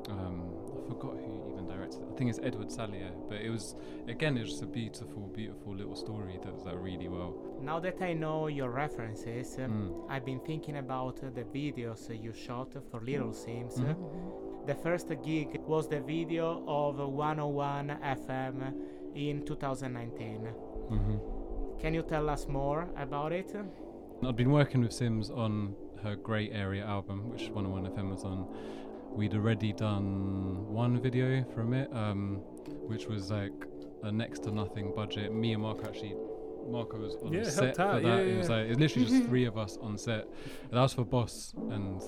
um 0.08 0.50
i 0.86 0.88
forgot 0.88 1.12
who 1.24 1.52
even 1.52 1.66
directed 1.66 2.00
it 2.00 2.08
i 2.12 2.16
think 2.16 2.30
it's 2.30 2.38
edward 2.42 2.68
salier 2.70 3.10
but 3.28 3.38
it 3.40 3.50
was 3.50 3.74
again 4.08 4.36
it 4.38 4.40
was 4.40 4.50
just 4.50 4.62
a 4.62 4.66
beautiful 4.66 5.22
beautiful 5.34 5.74
little 5.76 5.94
story 5.96 6.38
that 6.42 6.52
was 6.54 6.64
like 6.64 6.76
really 6.78 7.08
well 7.08 7.34
Now 7.62 7.78
that 7.80 8.00
I 8.00 8.14
know 8.14 8.48
your 8.48 8.70
references, 8.70 9.58
um, 9.58 9.70
Mm. 9.70 10.10
I've 10.12 10.24
been 10.24 10.40
thinking 10.40 10.76
about 10.78 11.16
uh, 11.22 11.28
the 11.38 11.44
videos 11.44 12.08
uh, 12.08 12.14
you 12.14 12.32
shot 12.32 12.72
for 12.90 13.00
Little 13.10 13.32
Simz. 13.42 13.74
Mhm. 13.78 13.96
The 14.66 14.74
first 14.74 15.08
gig 15.24 15.60
was 15.66 15.88
the 15.88 16.00
video 16.00 16.62
of 16.66 16.98
101 16.98 17.88
FM 18.02 18.74
in 19.14 19.44
2019. 19.44 20.46
hmm 20.88 21.16
Can 21.80 21.94
you 21.94 22.02
tell 22.02 22.28
us 22.28 22.46
more 22.46 22.88
about 22.96 23.32
it? 23.32 23.54
I'd 24.24 24.36
been 24.36 24.50
working 24.50 24.82
with 24.82 24.90
Simz 24.92 25.30
on 25.36 25.74
her 26.02 26.14
Grey 26.14 26.50
Area 26.50 26.84
album, 26.84 27.30
which 27.30 27.48
101 27.48 27.90
FM 27.92 28.10
was 28.10 28.24
on. 28.24 28.46
We'd 29.12 29.34
already 29.34 29.72
done 29.72 30.66
one 30.68 31.00
video 31.00 31.42
from 31.54 31.72
it, 31.74 31.90
um, 31.92 32.36
which 32.86 33.06
was 33.06 33.30
like 33.30 33.52
a 34.02 34.12
next 34.12 34.42
to 34.44 34.50
nothing 34.50 34.92
budget. 34.94 35.32
Me 35.34 35.52
and 35.54 35.62
Marco 35.62 35.88
actually, 35.88 36.14
Marco 36.68 36.98
was 36.98 37.16
on 37.24 37.32
Yeah, 37.32 37.44
set 37.44 37.64
helped 37.64 37.76
for 37.76 37.82
out, 37.82 38.02
that. 38.02 38.08
yeah, 38.08 38.16
it 38.18 38.38
was 38.38 38.48
like 38.50 38.64
it 38.66 38.68
was 38.70 38.78
literally 38.78 39.08
just 39.08 39.24
three 39.28 39.46
of 39.46 39.56
us 39.58 39.78
on 39.80 39.96
set. 39.98 40.26
And 40.64 40.72
that 40.72 40.80
was 40.82 40.92
for 40.92 41.04
Boss, 41.04 41.54
and 41.70 42.00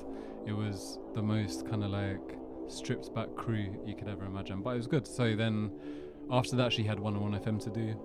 it 0.47 0.53
was 0.53 0.99
the 1.15 1.23
most 1.23 1.67
kind 1.69 1.83
of 1.83 1.91
like 1.91 2.39
stripped 2.69 3.15
back 3.15 3.35
crew 3.37 3.83
you 3.87 3.95
could 3.95 4.09
ever 4.09 4.25
imagine. 4.25 4.63
But 4.63 4.71
it 4.71 4.77
was 4.79 4.87
good. 4.87 5.07
So 5.07 5.35
then, 5.37 5.71
after 6.31 6.57
that, 6.57 6.73
she 6.73 6.83
had 6.83 6.99
101 6.99 7.41
FM 7.43 7.63
to 7.65 7.71
do. 7.71 8.01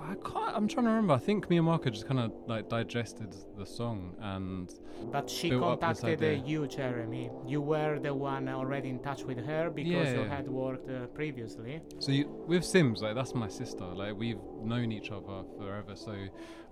I 0.00 0.14
can't. 0.28 0.56
I'm 0.56 0.66
trying 0.66 0.86
to 0.86 0.90
remember. 0.90 1.14
I 1.14 1.18
think 1.18 1.48
me 1.48 1.58
and 1.58 1.66
Marco 1.66 1.88
just 1.88 2.06
kind 2.08 2.18
of 2.18 2.32
like 2.48 2.68
digested 2.68 3.36
the 3.56 3.64
song, 3.64 4.16
and 4.20 4.68
But 5.12 5.30
she 5.30 5.50
Built 5.50 5.62
up 5.62 5.80
this 5.80 6.00
contacted 6.00 6.40
uh, 6.40 6.44
you, 6.44 6.66
Jeremy. 6.66 7.30
You 7.46 7.60
were 7.60 8.00
the 8.00 8.12
one 8.12 8.48
already 8.48 8.88
in 8.88 8.98
touch 8.98 9.22
with 9.22 9.38
her 9.46 9.70
because 9.70 10.08
you 10.12 10.22
Yeah. 10.22 10.36
had 10.36 10.48
worked 10.48 10.90
uh, 10.90 11.06
previously. 11.14 11.80
so 12.00 12.10
you, 12.10 12.26
with 12.48 12.64
Simz, 12.64 13.00
like 13.00 13.14
that's 13.14 13.32
my 13.32 13.46
sister. 13.46 13.84
Like 13.84 14.16
we've 14.16 14.40
known 14.60 14.90
each 14.90 15.12
other 15.12 15.44
forever. 15.56 15.94
So 15.94 16.16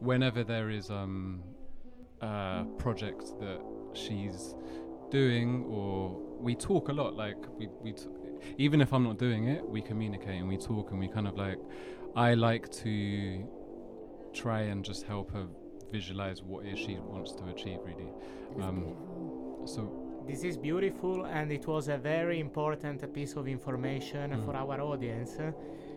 whenever 0.00 0.42
there 0.42 0.68
is 0.70 0.90
um 0.90 1.44
a 2.20 2.64
project 2.78 3.38
that 3.38 3.60
she's 3.92 4.56
doing, 5.10 5.64
or 5.68 6.20
we 6.40 6.54
talk 6.54 6.88
a 6.88 6.92
lot. 6.92 7.14
Like 7.16 7.36
we 7.58 7.68
we 7.82 7.92
t- 7.92 8.06
even 8.58 8.80
if 8.80 8.92
I'm 8.92 9.04
not 9.04 9.18
doing 9.18 9.48
it, 9.48 9.62
we 9.68 9.80
communicate 9.82 10.36
and 10.40 10.48
we 10.48 10.56
talk 10.56 10.90
and 10.90 10.98
we 11.00 11.08
kind 11.08 11.28
of 11.28 11.36
like. 11.36 11.58
I 12.16 12.34
like 12.34 12.68
to 12.84 13.48
try 14.32 14.62
and 14.62 14.84
just 14.84 15.04
help 15.06 15.30
her 15.32 15.46
visualize 15.92 16.42
what 16.42 16.64
it 16.66 16.72
is 16.74 16.78
she 16.78 16.98
wants 16.98 17.32
to 17.32 17.44
achieve. 17.54 17.78
Really. 17.84 18.10
Um. 18.62 18.94
So 19.66 19.80
This 20.26 20.44
is 20.44 20.56
beautiful, 20.56 21.24
and 21.26 21.50
it 21.52 21.66
was 21.66 21.88
a 21.88 21.96
very 21.98 22.38
important 22.40 23.00
piece 23.12 23.34
of 23.40 23.46
information 23.48 24.30
Mm. 24.30 24.44
for 24.44 24.54
our 24.62 24.80
audience 24.80 25.32
uh, 25.40 25.50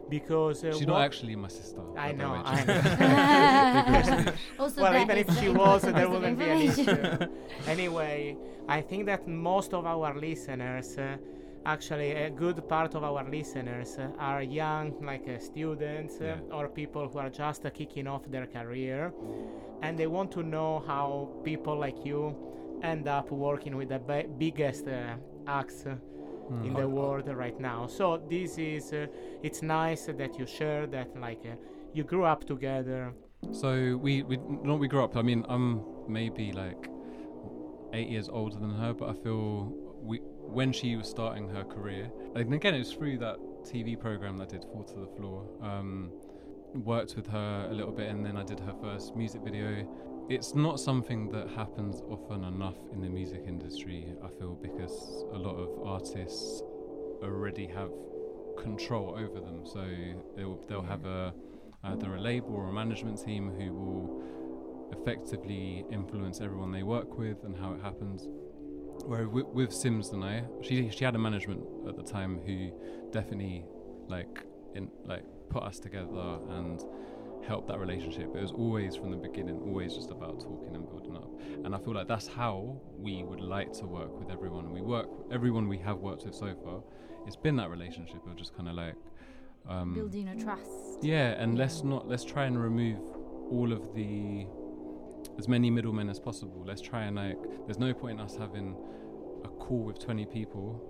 because 0.10 0.63
uh, 0.63 0.72
she's 0.74 0.88
not 0.88 1.01
actually 1.01 1.36
my 1.36 1.48
sister. 1.48 1.81
I 1.98 2.12
know, 2.12 2.33
I 2.45 2.63
know. 2.65 4.33
also, 4.60 4.81
well, 4.81 4.95
even 5.01 5.17
if 5.17 5.39
she 5.39 5.50
was, 5.50 5.81
there 5.81 6.10
wouldn't 6.10 6.38
be 6.38 6.45
an 6.45 6.62
issue. 6.62 7.27
anyway, 7.67 8.38
I 8.67 8.81
think 8.81 9.05
that 9.07 9.27
most 9.27 9.74
of 9.74 9.86
our 9.86 10.15
listeners, 10.15 10.98
uh, 10.98 11.17
actually, 11.65 12.12
a 12.12 12.29
good 12.29 12.67
part 12.67 12.95
of 12.95 13.03
our 13.03 13.24
listeners, 13.29 13.98
uh, 13.98 14.10
are 14.19 14.41
young, 14.43 14.93
like 15.03 15.27
uh, 15.27 15.39
students 15.39 16.19
uh, 16.22 16.25
Yeah. 16.25 16.55
or 16.55 16.67
people 16.67 17.07
who 17.07 17.19
are 17.19 17.29
just 17.29 17.65
uh, 17.65 17.69
kicking 17.69 18.07
off 18.07 18.29
their 18.29 18.45
career, 18.48 19.13
and 19.81 19.98
they 19.98 20.07
want 20.07 20.31
to 20.31 20.43
know 20.43 20.83
how 20.86 21.29
people 21.43 21.77
like 21.77 22.05
you 22.05 22.36
end 22.83 23.07
up 23.07 23.31
working 23.31 23.75
with 23.77 23.89
the 23.89 24.00
bi- 24.00 24.27
biggest 24.38 24.88
uh, 24.88 25.15
acts. 25.48 25.86
Mm. 26.51 26.65
in 26.67 26.73
the 26.73 26.88
world 26.88 27.27
right 27.27 27.57
now. 27.59 27.88
So 27.88 28.21
this 28.29 28.57
is 28.57 28.91
uh, 28.91 29.07
it's 29.41 29.62
nice 29.62 30.05
that 30.05 30.38
you 30.38 30.45
share 30.45 30.85
that 30.88 31.15
like 31.19 31.41
uh, 31.45 31.55
you 31.93 32.03
grew 32.03 32.25
up 32.25 32.45
together. 32.45 33.13
So 33.51 33.97
we 34.01 34.23
we 34.23 34.38
not 34.38 34.79
we 34.79 34.88
grew 34.88 35.03
up. 35.03 35.15
I 35.15 35.21
mean, 35.21 35.45
I'm 35.47 35.81
maybe 36.07 36.51
like 36.51 36.89
eight 37.93 38.09
years 38.09 38.29
older 38.29 38.57
than 38.57 38.71
her, 38.71 38.93
but 38.93 39.09
I 39.09 39.13
feel 39.13 39.73
we 40.01 40.17
when 40.19 40.73
she 40.73 40.95
was 40.95 41.07
starting 41.07 41.47
her 41.50 41.63
career, 41.63 42.12
and 42.35 42.53
again, 42.53 42.75
it 42.75 42.79
was 42.79 42.93
through 42.93 43.19
that 43.19 43.38
TV 43.63 44.00
program 44.00 44.38
that 44.38 44.50
I 44.50 44.57
did 44.57 44.65
Fall 44.65 44.83
to 44.83 45.00
the 45.00 45.07
Floor. 45.15 45.47
Um, 45.62 46.12
worked 46.73 47.15
with 47.15 47.27
her 47.27 47.67
a 47.69 47.73
little 47.73 47.91
bit, 47.91 48.09
and 48.09 48.25
then 48.25 48.35
I 48.35 48.43
did 48.43 48.59
her 48.59 48.73
first 48.81 49.15
music 49.15 49.41
video. 49.43 49.88
It's 50.30 50.56
not 50.56 50.80
something 50.80 51.30
that 51.32 51.50
happens 51.50 52.01
often 52.10 52.46
enough 52.46 52.77
in 52.94 53.01
the 53.01 53.10
music 53.10 53.44
industry. 53.46 54.08
I 54.24 54.30
feel 54.39 54.56
because 54.56 55.25
a 55.34 55.38
lot 55.38 55.56
of 55.56 55.86
artists 55.86 56.62
already 57.22 57.68
have 57.68 57.89
control 58.58 59.15
over 59.18 59.42
them, 59.42 59.65
so 59.65 59.86
they'll 60.38 60.63
they'll 60.70 60.82
have 60.82 61.03
a 61.06 61.34
either 61.84 62.15
a 62.15 62.22
label 62.22 62.56
or 62.56 62.70
a 62.70 62.74
management 62.74 63.24
team 63.24 63.51
who 63.51 63.74
will 63.74 64.24
effectively 64.98 65.86
influence 65.92 66.39
everyone 66.39 66.72
they 66.72 66.84
work 66.84 67.18
with 67.18 67.44
and 67.44 67.58
how 67.58 67.74
it 67.74 67.82
happens. 67.82 68.30
Where 69.06 69.27
with, 69.27 69.48
with 69.48 69.72
Simz 69.72 70.13
and 70.13 70.24
I, 70.24 70.46
she 70.62 70.89
she 70.89 71.03
had 71.03 71.15
a 71.15 71.20
management 71.20 71.65
at 71.86 71.98
the 71.98 72.03
time 72.03 72.39
who 72.46 72.72
definitely 73.12 73.65
like 74.08 74.46
in 74.74 74.89
like 75.03 75.25
put 75.50 75.63
us 75.63 75.80
together 75.80 76.39
and 76.50 76.82
helped 77.47 77.67
that 77.67 77.79
relationship. 77.79 78.35
It 78.35 78.41
was 78.41 78.51
always 78.51 78.95
from 78.95 79.12
the 79.12 79.17
beginning, 79.17 79.59
always 79.62 79.93
just 79.93 80.12
about 80.12 80.39
talking 80.39 80.75
and 80.75 80.88
building 80.89 81.15
up. 81.15 81.29
And 81.65 81.75
I 81.75 81.77
feel 81.79 81.93
like 81.93 82.07
that's 82.07 82.27
how 82.27 82.79
we 82.97 83.23
would 83.23 83.41
like 83.41 83.73
to 83.73 83.85
work 83.85 84.17
with 84.19 84.29
everyone. 84.31 84.71
We 84.73 84.81
work 84.81 85.07
everyone 85.31 85.67
we 85.67 85.77
have 85.79 85.97
worked 86.00 86.25
with 86.25 86.35
so 86.35 86.53
far. 86.63 86.81
It's 87.27 87.35
been 87.35 87.55
that 87.57 87.69
relationship 87.69 88.25
of 88.27 88.35
just 88.35 88.55
kind 88.55 88.67
of 88.69 88.75
like 88.75 88.95
um, 89.67 89.93
Building 89.93 90.27
a 90.27 90.35
trust. 90.35 91.01
yeah, 91.01 91.41
and 91.41 91.53
Yeah. 91.57 91.63
let's 91.63 91.83
not 91.83 92.07
let's 92.07 92.25
try 92.25 92.45
and 92.45 92.62
remove 92.62 93.00
all 93.50 93.71
of 93.71 93.93
the 93.95 94.45
as 95.38 95.47
many 95.47 95.69
middlemen 95.69 96.09
as 96.09 96.19
possible. 96.19 96.63
Let's 96.65 96.81
try 96.81 97.03
and 97.03 97.15
like 97.15 97.38
there's 97.65 97.79
no 97.79 97.93
point 97.93 98.19
in 98.19 98.25
us 98.25 98.35
having 98.35 98.75
a 99.45 99.47
call 99.47 99.83
with 99.83 100.00
20 100.00 100.25
people 100.25 100.81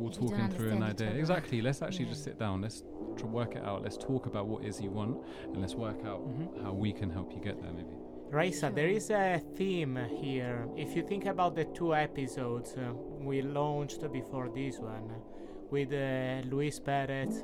all 0.00 0.08
If 0.08 0.14
talking 0.18 0.48
through 0.50 0.70
an 0.70 0.82
idea. 0.82 1.10
Exactly. 1.10 1.60
Let's 1.60 1.82
actually 1.82 2.06
just 2.06 2.24
sit 2.24 2.38
down. 2.38 2.62
Let's 2.62 2.82
tr- 3.16 3.26
work 3.26 3.54
it 3.56 3.62
out. 3.64 3.82
Let's 3.82 3.96
talk 3.96 4.26
about 4.26 4.46
what 4.46 4.64
is 4.64 4.80
you 4.80 4.90
want 4.90 5.18
and 5.44 5.58
let's 5.60 5.74
work 5.74 6.00
out 6.04 6.20
Mhm. 6.28 6.62
how 6.62 6.72
we 6.72 6.92
can 6.92 7.10
help 7.10 7.32
you 7.34 7.40
get 7.40 7.60
there 7.62 7.72
maybe. 7.72 7.94
Raissa, 8.30 8.72
there 8.72 8.88
Sure. 8.88 8.96
is 8.96 9.10
a 9.10 9.38
theme 9.56 9.96
here. 10.22 10.68
If 10.76 10.94
you 10.96 11.02
think 11.02 11.26
about 11.26 11.54
the 11.56 11.64
two 11.64 11.94
episodes 11.94 12.76
uh, 12.76 12.92
we 13.30 13.42
launched 13.42 14.02
before 14.12 14.48
this 14.54 14.78
one 14.78 15.08
with 15.70 15.92
uh, 15.92 16.48
Luis 16.48 16.78
Perez 16.80 17.42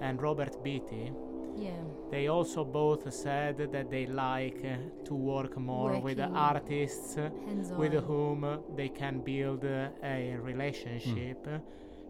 and 0.00 0.20
Robert 0.20 0.62
Beatty, 0.62 1.12
Yeah. 1.56 1.72
they 2.10 2.28
also 2.28 2.62
both 2.64 3.10
said 3.12 3.56
that 3.72 3.90
they 3.90 4.06
like 4.06 4.60
uh, 4.64 4.76
to 5.08 5.14
work 5.14 5.56
more 5.56 5.98
with 5.98 6.18
Working 6.18 6.36
artists 6.36 7.16
uh, 7.18 7.30
Hands 7.46 7.70
on. 7.72 7.78
with 7.78 7.94
whom 7.94 8.44
uh, 8.44 8.58
they 8.76 8.90
can 8.90 9.20
build 9.20 9.64
uh, 9.64 9.88
a 10.04 10.36
relationship 10.50 11.46
uh, 11.48 11.58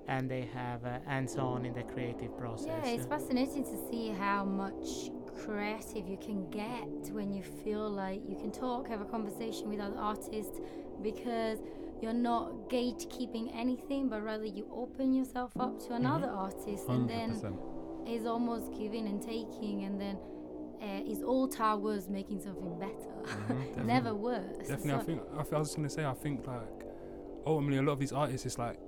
and 0.08 0.28
they 0.28 0.48
have 0.54 0.84
uh, 0.84 0.98
hands-on 1.06 1.66
in 1.66 1.74
the 1.74 1.82
creative 1.82 2.36
process. 2.36 2.66
Yeah, 2.66 2.90
it's 2.90 3.06
fascinating 3.06 3.62
to 3.64 3.76
see 3.90 4.08
how 4.08 4.42
much 4.44 5.10
creative 5.36 6.08
you 6.08 6.16
can 6.16 6.48
get 6.50 7.12
when 7.12 7.32
you 7.32 7.42
feel 7.42 7.88
like 7.88 8.22
you 8.26 8.34
can 8.34 8.50
talk, 8.50 8.88
have 8.88 9.02
a 9.02 9.04
conversation 9.04 9.68
with 9.68 9.80
other 9.80 9.98
artists 9.98 10.60
because 11.02 11.58
you're 12.00 12.14
not 12.14 12.52
gatekeeping 12.70 13.54
anything, 13.54 14.08
but 14.08 14.22
rather 14.22 14.46
you 14.46 14.66
open 14.72 15.12
yourself 15.12 15.52
up 15.60 15.78
to 15.86 15.94
another 15.94 16.28
artist 16.28 16.88
and 16.88 17.08
then 17.08 17.30
100%. 17.32 18.08
is 18.08 18.24
almost 18.24 18.72
giving 18.78 19.06
and 19.06 19.20
taking 19.20 19.84
and 19.84 20.00
then 20.00 20.18
uh, 20.80 21.10
is 21.10 21.22
all 21.22 21.46
towers 21.48 22.08
making 22.08 22.40
something 22.40 22.78
better. 22.78 23.84
Never 23.84 24.14
worse. 24.14 24.68
Definitely, 24.68 24.92
I 24.92 24.98
think 25.00 25.22
I, 25.32 25.42
th- 25.42 25.52
I 25.52 25.58
was 25.58 25.68
just 25.68 25.76
gonna 25.76 25.90
say 25.90 26.04
I 26.04 26.14
think 26.14 26.46
like 26.46 26.86
ultimately 27.46 27.78
a 27.78 27.82
lot 27.82 27.92
of 27.92 27.98
these 27.98 28.12
artists 28.12 28.46
it's 28.46 28.58
like 28.58 28.78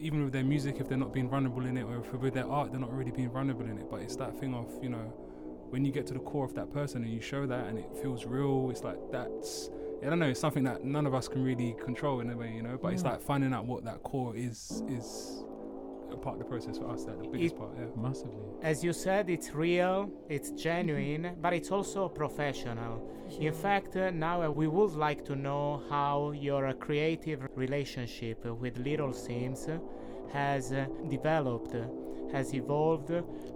even 0.00 0.24
with 0.24 0.32
their 0.32 0.44
music, 0.44 0.76
if 0.80 0.88
they're 0.88 0.98
not 0.98 1.12
being 1.12 1.28
vulnerable 1.28 1.64
in 1.66 1.76
it, 1.76 1.82
or 1.82 1.98
if 1.98 2.12
with 2.12 2.34
their 2.34 2.46
art, 2.48 2.70
they're 2.70 2.80
not 2.80 2.92
really 2.92 3.10
being 3.10 3.30
vulnerable 3.30 3.64
in 3.66 3.78
it. 3.78 3.90
But 3.90 4.00
it's 4.00 4.16
that 4.16 4.38
thing 4.38 4.54
of 4.54 4.66
you 4.82 4.88
know, 4.88 5.12
when 5.70 5.84
you 5.84 5.92
get 5.92 6.06
to 6.08 6.14
the 6.14 6.20
core 6.20 6.44
of 6.44 6.54
that 6.54 6.72
person 6.72 7.02
and 7.04 7.12
you 7.12 7.20
show 7.20 7.46
that, 7.46 7.66
and 7.66 7.78
it 7.78 7.88
feels 8.00 8.24
real. 8.24 8.68
It's 8.70 8.82
like 8.84 8.98
that's 9.10 9.70
I 10.04 10.08
don't 10.10 10.20
know. 10.20 10.28
It's 10.28 10.40
something 10.40 10.64
that 10.64 10.84
none 10.84 11.06
of 11.06 11.14
us 11.14 11.26
can 11.26 11.42
really 11.42 11.74
control 11.84 12.20
in 12.20 12.30
a 12.30 12.36
way, 12.36 12.52
you 12.52 12.62
know. 12.62 12.78
But 12.80 12.92
it's 12.92 13.02
Mm. 13.02 13.10
like 13.10 13.20
finding 13.20 13.52
out 13.52 13.66
what 13.66 13.84
that 13.84 14.02
core 14.02 14.36
is 14.36 14.82
is 14.88 15.44
a 16.12 16.16
part 16.16 16.34
of 16.34 16.38
the 16.40 16.44
process 16.44 16.78
for 16.78 16.88
us. 16.90 17.04
That 17.04 17.18
the 17.22 17.28
biggest 17.28 17.54
It- 17.54 17.58
part. 17.58 17.70
Yeah. 17.78 17.86
Massively. 18.02 18.42
As 18.62 18.82
you 18.82 18.92
said, 18.92 19.28
it's 19.30 19.54
real, 19.54 20.10
it's 20.28 20.50
genuine, 20.52 21.36
but 21.40 21.52
it's 21.52 21.70
also 21.70 22.08
professional. 22.08 23.00
In 23.40 23.52
fact, 23.52 23.96
uh, 23.96 24.10
now 24.10 24.42
uh, 24.42 24.50
we 24.50 24.68
would 24.68 24.94
like 24.94 25.24
to 25.26 25.36
know 25.36 25.82
how 25.90 26.30
your 26.32 26.66
uh, 26.68 26.72
creative 26.72 27.46
relationship 27.54 28.44
with 28.44 28.78
Little 28.78 29.10
Simz 29.12 29.68
uh, 29.68 29.78
has 30.32 30.72
uh, 30.72 30.86
developed, 31.08 31.74
uh, 31.74 31.84
has 32.32 32.54
evolved 32.54 33.12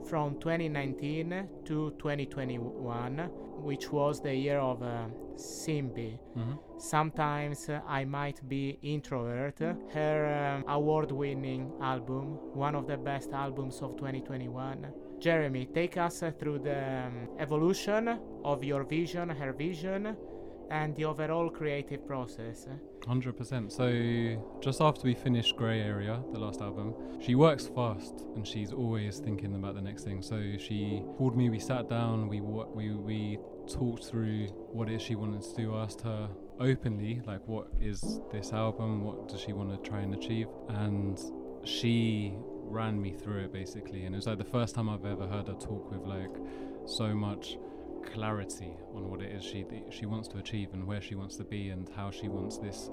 from 0.09 0.39
2019 0.41 1.49
to 1.65 1.91
2021, 1.99 3.19
which 3.63 3.91
was 3.91 4.21
the 4.21 4.35
year 4.35 4.59
of 4.59 4.83
uh, 4.83 5.07
Simbi. 5.37 6.19
hmm 6.35 6.53
Sometimes 6.79 7.69
uh, 7.69 7.81
I 7.87 8.05
might 8.05 8.41
be 8.49 8.77
introvert. 8.83 9.61
Her 9.93 10.57
um, 10.57 10.65
award-winning 10.69 11.71
album, 11.81 12.39
one 12.55 12.75
of 12.75 12.89
the 12.89 12.97
best 12.97 13.31
albums 13.33 13.81
of 13.83 13.97
2021. 13.97 14.87
Jeremy, 15.21 15.67
take 15.73 15.97
us 15.97 16.25
uh, 16.25 16.33
through 16.33 16.59
the 16.59 17.07
um, 17.07 17.29
evolution 17.39 18.19
of 18.45 18.65
your 18.65 18.83
vision, 18.83 19.29
her 19.29 19.53
vision, 19.53 20.17
and 20.71 20.97
the 20.97 21.05
overall 21.05 21.49
creative 21.51 22.05
process. 22.05 22.67
Hundred 23.07 23.37
percent. 23.37 23.73
So 23.73 24.61
just 24.61 24.81
after 24.81 25.03
we 25.03 25.15
finished 25.15 25.57
Grey 25.57 25.81
Area, 25.81 26.23
the 26.33 26.39
last 26.39 26.61
album, 26.61 26.95
she 27.21 27.35
works 27.35 27.67
fast 27.67 28.25
and 28.37 28.47
she's 28.47 28.73
always 28.73 29.19
thinking 29.19 29.55
about 29.55 29.75
the 29.75 29.81
next 29.81 30.05
thing. 30.05 30.23
So 30.23 30.41
she 30.57 31.03
called 31.19 31.37
me. 31.37 31.51
We 31.51 31.59
sat 31.59 31.89
down. 31.89 32.29
We 32.29 32.41
we 32.41 32.93
we 32.95 33.39
talked 33.67 34.05
through 34.05 34.47
what 34.73 34.89
it 34.89 34.95
is 34.95 35.03
she 35.03 35.17
wanted 35.17 35.43
to 35.43 35.55
do. 35.55 35.75
Asked 35.75 36.03
her 36.03 36.29
openly, 36.61 37.21
like, 37.27 37.47
what 37.49 37.69
is 37.81 38.21
this 38.31 38.53
album? 38.53 39.05
What 39.05 39.29
does 39.29 39.41
she 39.41 39.53
want 39.53 39.71
to 39.71 39.91
try 39.91 40.01
and 40.01 40.15
achieve? 40.15 40.47
And 40.69 41.21
she 41.65 42.35
ran 42.65 43.01
me 43.01 43.13
through 43.13 43.45
it 43.45 43.53
basically. 43.53 44.05
And 44.05 44.15
it 44.15 44.19
was 44.19 44.27
like 44.27 44.39
the 44.39 44.45
first 44.45 44.75
time 44.75 44.89
I've 44.89 45.05
ever 45.05 45.27
heard 45.27 45.49
her 45.49 45.55
talk 45.55 45.91
with 45.91 46.03
like 46.03 46.35
so 46.87 47.15
much 47.15 47.59
clarity 48.13 48.77
on 48.95 49.09
what 49.09 49.21
it 49.21 49.33
is 49.33 49.43
she 49.43 49.65
she 49.91 50.07
wants 50.07 50.29
to 50.29 50.39
achieve 50.39 50.69
and 50.73 50.87
where 50.87 51.01
she 51.01 51.15
wants 51.15 51.37
to 51.37 51.45
be 51.45 51.71
and 51.71 51.89
how 51.97 52.11
she 52.11 52.29
wants 52.29 52.59
this 52.59 52.91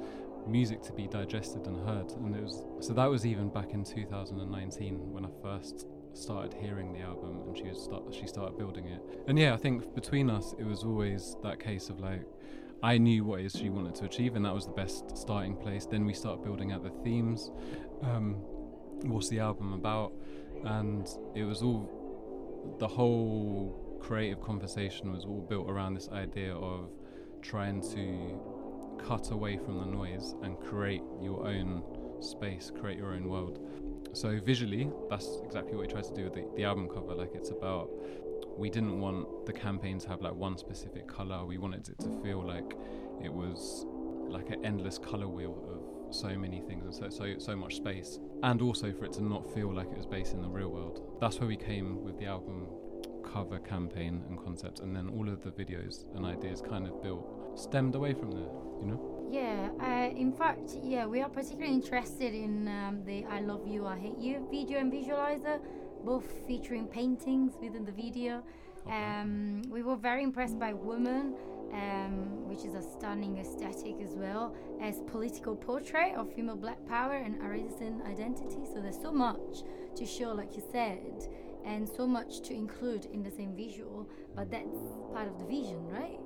music 0.48 0.82
to 0.82 0.94
be 0.94 1.08
digested 1.08 1.66
and 1.68 1.86
heard. 1.88 2.12
And 2.12 2.36
it 2.36 2.44
was 2.44 2.64
so 2.80 2.94
that 2.94 3.06
was 3.06 3.26
even 3.26 3.50
back 3.50 3.74
in 3.74 3.84
2019 3.84 5.12
when 5.12 5.26
I 5.26 5.30
first 5.42 5.88
started 6.14 6.54
hearing 6.54 6.94
the 6.94 7.02
album 7.02 7.42
and 7.46 7.58
she 7.58 7.64
was 7.64 7.84
start, 7.84 8.04
she 8.14 8.28
started 8.28 8.58
building 8.58 8.86
it. 8.88 9.02
And 9.28 9.38
yeah 9.38 9.54
I 9.54 9.58
think 9.58 9.94
between 9.94 10.30
us 10.30 10.56
it 10.58 10.66
was 10.66 10.84
always 10.84 11.36
that 11.44 11.60
case 11.60 11.90
of 11.90 12.00
like 12.00 12.24
I 12.82 12.98
knew 12.98 13.26
what 13.26 13.42
is 13.42 13.52
she 13.54 13.70
wanted 13.70 13.96
to 13.96 14.06
achieve 14.06 14.36
and 14.36 14.46
that 14.46 14.54
was 14.54 14.66
the 14.66 14.72
best 14.72 15.18
starting 15.18 15.56
place. 15.56 15.86
Then 15.86 16.06
we 16.06 16.14
started 16.14 16.44
building 16.44 16.72
out 16.72 16.84
the 16.84 16.92
themes 17.04 17.52
um, 18.02 18.36
what's 19.04 19.30
the 19.30 19.40
album 19.40 19.74
about? 19.74 20.14
And 20.64 21.08
it 21.36 21.44
was 21.44 21.62
all 21.62 22.76
the 22.80 22.88
whole 22.88 23.89
creative 24.00 24.42
conversation 24.42 25.12
was 25.12 25.26
all 25.26 25.42
built 25.42 25.70
around 25.70 25.94
this 25.94 26.10
idea 26.10 26.56
of 26.56 26.90
trying 27.42 27.82
to 27.82 28.40
cut 29.06 29.32
away 29.32 29.58
from 29.58 29.80
the 29.80 29.86
noise 29.86 30.36
and 30.44 30.60
create 30.60 31.02
your 31.22 31.48
own 31.48 31.84
space, 32.22 32.72
create 32.80 32.98
your 32.98 33.14
own 33.14 33.30
world. 33.30 33.60
So 34.14 34.40
visually, 34.40 34.90
that's 35.10 35.40
exactly 35.46 35.76
what 35.76 35.88
we 35.88 35.88
tried 35.88 36.06
to 36.06 36.14
do 36.14 36.24
with 36.26 36.34
the, 36.34 36.46
the 36.56 36.64
album 36.64 36.90
cover. 36.90 37.14
Like 37.14 37.32
it's 37.34 37.52
about, 37.52 37.90
we 38.58 38.70
didn't 38.70 39.00
want 39.00 39.46
the 39.46 39.54
campaign 39.54 40.00
to 40.00 40.10
have 40.10 40.22
like 40.22 40.34
one 40.34 40.58
specific 40.58 41.08
color. 41.08 41.46
We 41.46 41.58
wanted 41.58 41.88
it 41.90 42.00
to 42.00 42.22
feel 42.22 42.46
like 42.46 42.74
it 43.24 43.32
was 43.32 43.86
like 44.30 44.50
an 44.50 44.66
endless 44.66 44.98
color 44.98 45.28
wheel 45.28 45.64
of 45.70 46.16
so 46.16 46.30
many 46.30 46.62
things 46.62 46.86
and 46.86 46.94
so 46.94 47.10
so 47.10 47.38
so 47.38 47.56
much 47.56 47.76
space, 47.76 48.20
and 48.44 48.62
also 48.62 48.92
for 48.92 49.06
it 49.06 49.14
to 49.14 49.24
not 49.24 49.52
feel 49.54 49.74
like 49.74 49.88
it 49.92 49.98
was 49.98 50.08
based 50.08 50.34
in 50.34 50.42
the 50.42 50.48
real 50.48 50.70
world. 50.70 51.18
That's 51.22 51.40
where 51.40 51.48
we 51.48 51.56
came 51.58 52.04
with 52.04 52.18
the 52.18 52.26
album 52.26 52.68
cover 53.32 53.60
campaign 53.60 54.24
and 54.30 54.38
concept, 54.44 54.80
and 54.80 54.96
then 54.96 55.10
all 55.10 55.30
of 55.30 55.44
the 55.44 55.52
videos 55.52 56.06
and 56.16 56.26
ideas 56.26 56.62
kind 56.62 56.88
of 56.88 57.02
built 57.02 57.26
stemmed 57.56 57.96
away 57.96 58.14
from 58.14 58.32
there. 58.32 58.52
You 58.82 58.88
know. 58.88 59.28
Yeah, 59.32 59.70
uh, 59.80 60.16
in 60.16 60.32
fact, 60.32 60.72
yeah, 60.82 61.06
we 61.06 61.22
are 61.22 61.30
particularly 61.30 61.74
interested 61.74 62.34
in 62.34 62.68
um, 62.68 63.04
the 63.06 63.26
I 63.26 63.42
Love 63.42 63.68
You, 63.68 63.86
I 63.86 63.98
Hate 63.98 64.18
You 64.18 64.48
video 64.50 64.80
and 64.80 64.92
visualizer, 64.92 65.60
both 66.04 66.26
featuring 66.48 66.88
paintings 66.88 67.54
within 67.62 67.86
the 67.86 67.92
video. 67.92 68.44
Um, 68.88 69.62
we 69.70 69.84
were 69.84 69.98
very 69.98 70.24
impressed 70.24 70.58
by 70.58 70.74
Woman, 70.74 71.36
um, 71.74 72.48
which 72.48 72.66
is 72.66 72.74
a 72.74 72.82
stunning 72.82 73.38
aesthetic 73.38 73.98
as 74.02 74.16
well, 74.16 74.56
as 74.82 75.02
political 75.06 75.56
portrait 75.56 76.16
of 76.16 76.34
female 76.34 76.56
black 76.56 76.84
power 76.88 77.14
and 77.14 77.40
artisan 77.42 78.02
identity. 78.08 78.66
So 78.74 78.82
there's 78.82 79.00
so 79.00 79.12
much 79.12 79.64
to 79.96 80.06
show, 80.06 80.34
like 80.34 80.56
you 80.56 80.64
said, 80.72 81.28
and 81.66 81.88
so 81.88 82.08
much 82.08 82.42
to 82.42 82.54
include 82.54 83.06
in 83.06 83.24
the 83.24 83.32
same 83.32 83.56
visual, 83.56 84.08
but 84.36 84.50
that's 84.50 84.78
part 85.14 85.28
of 85.28 85.38
the 85.40 85.46
vision, 85.46 85.88
right? 85.90 86.20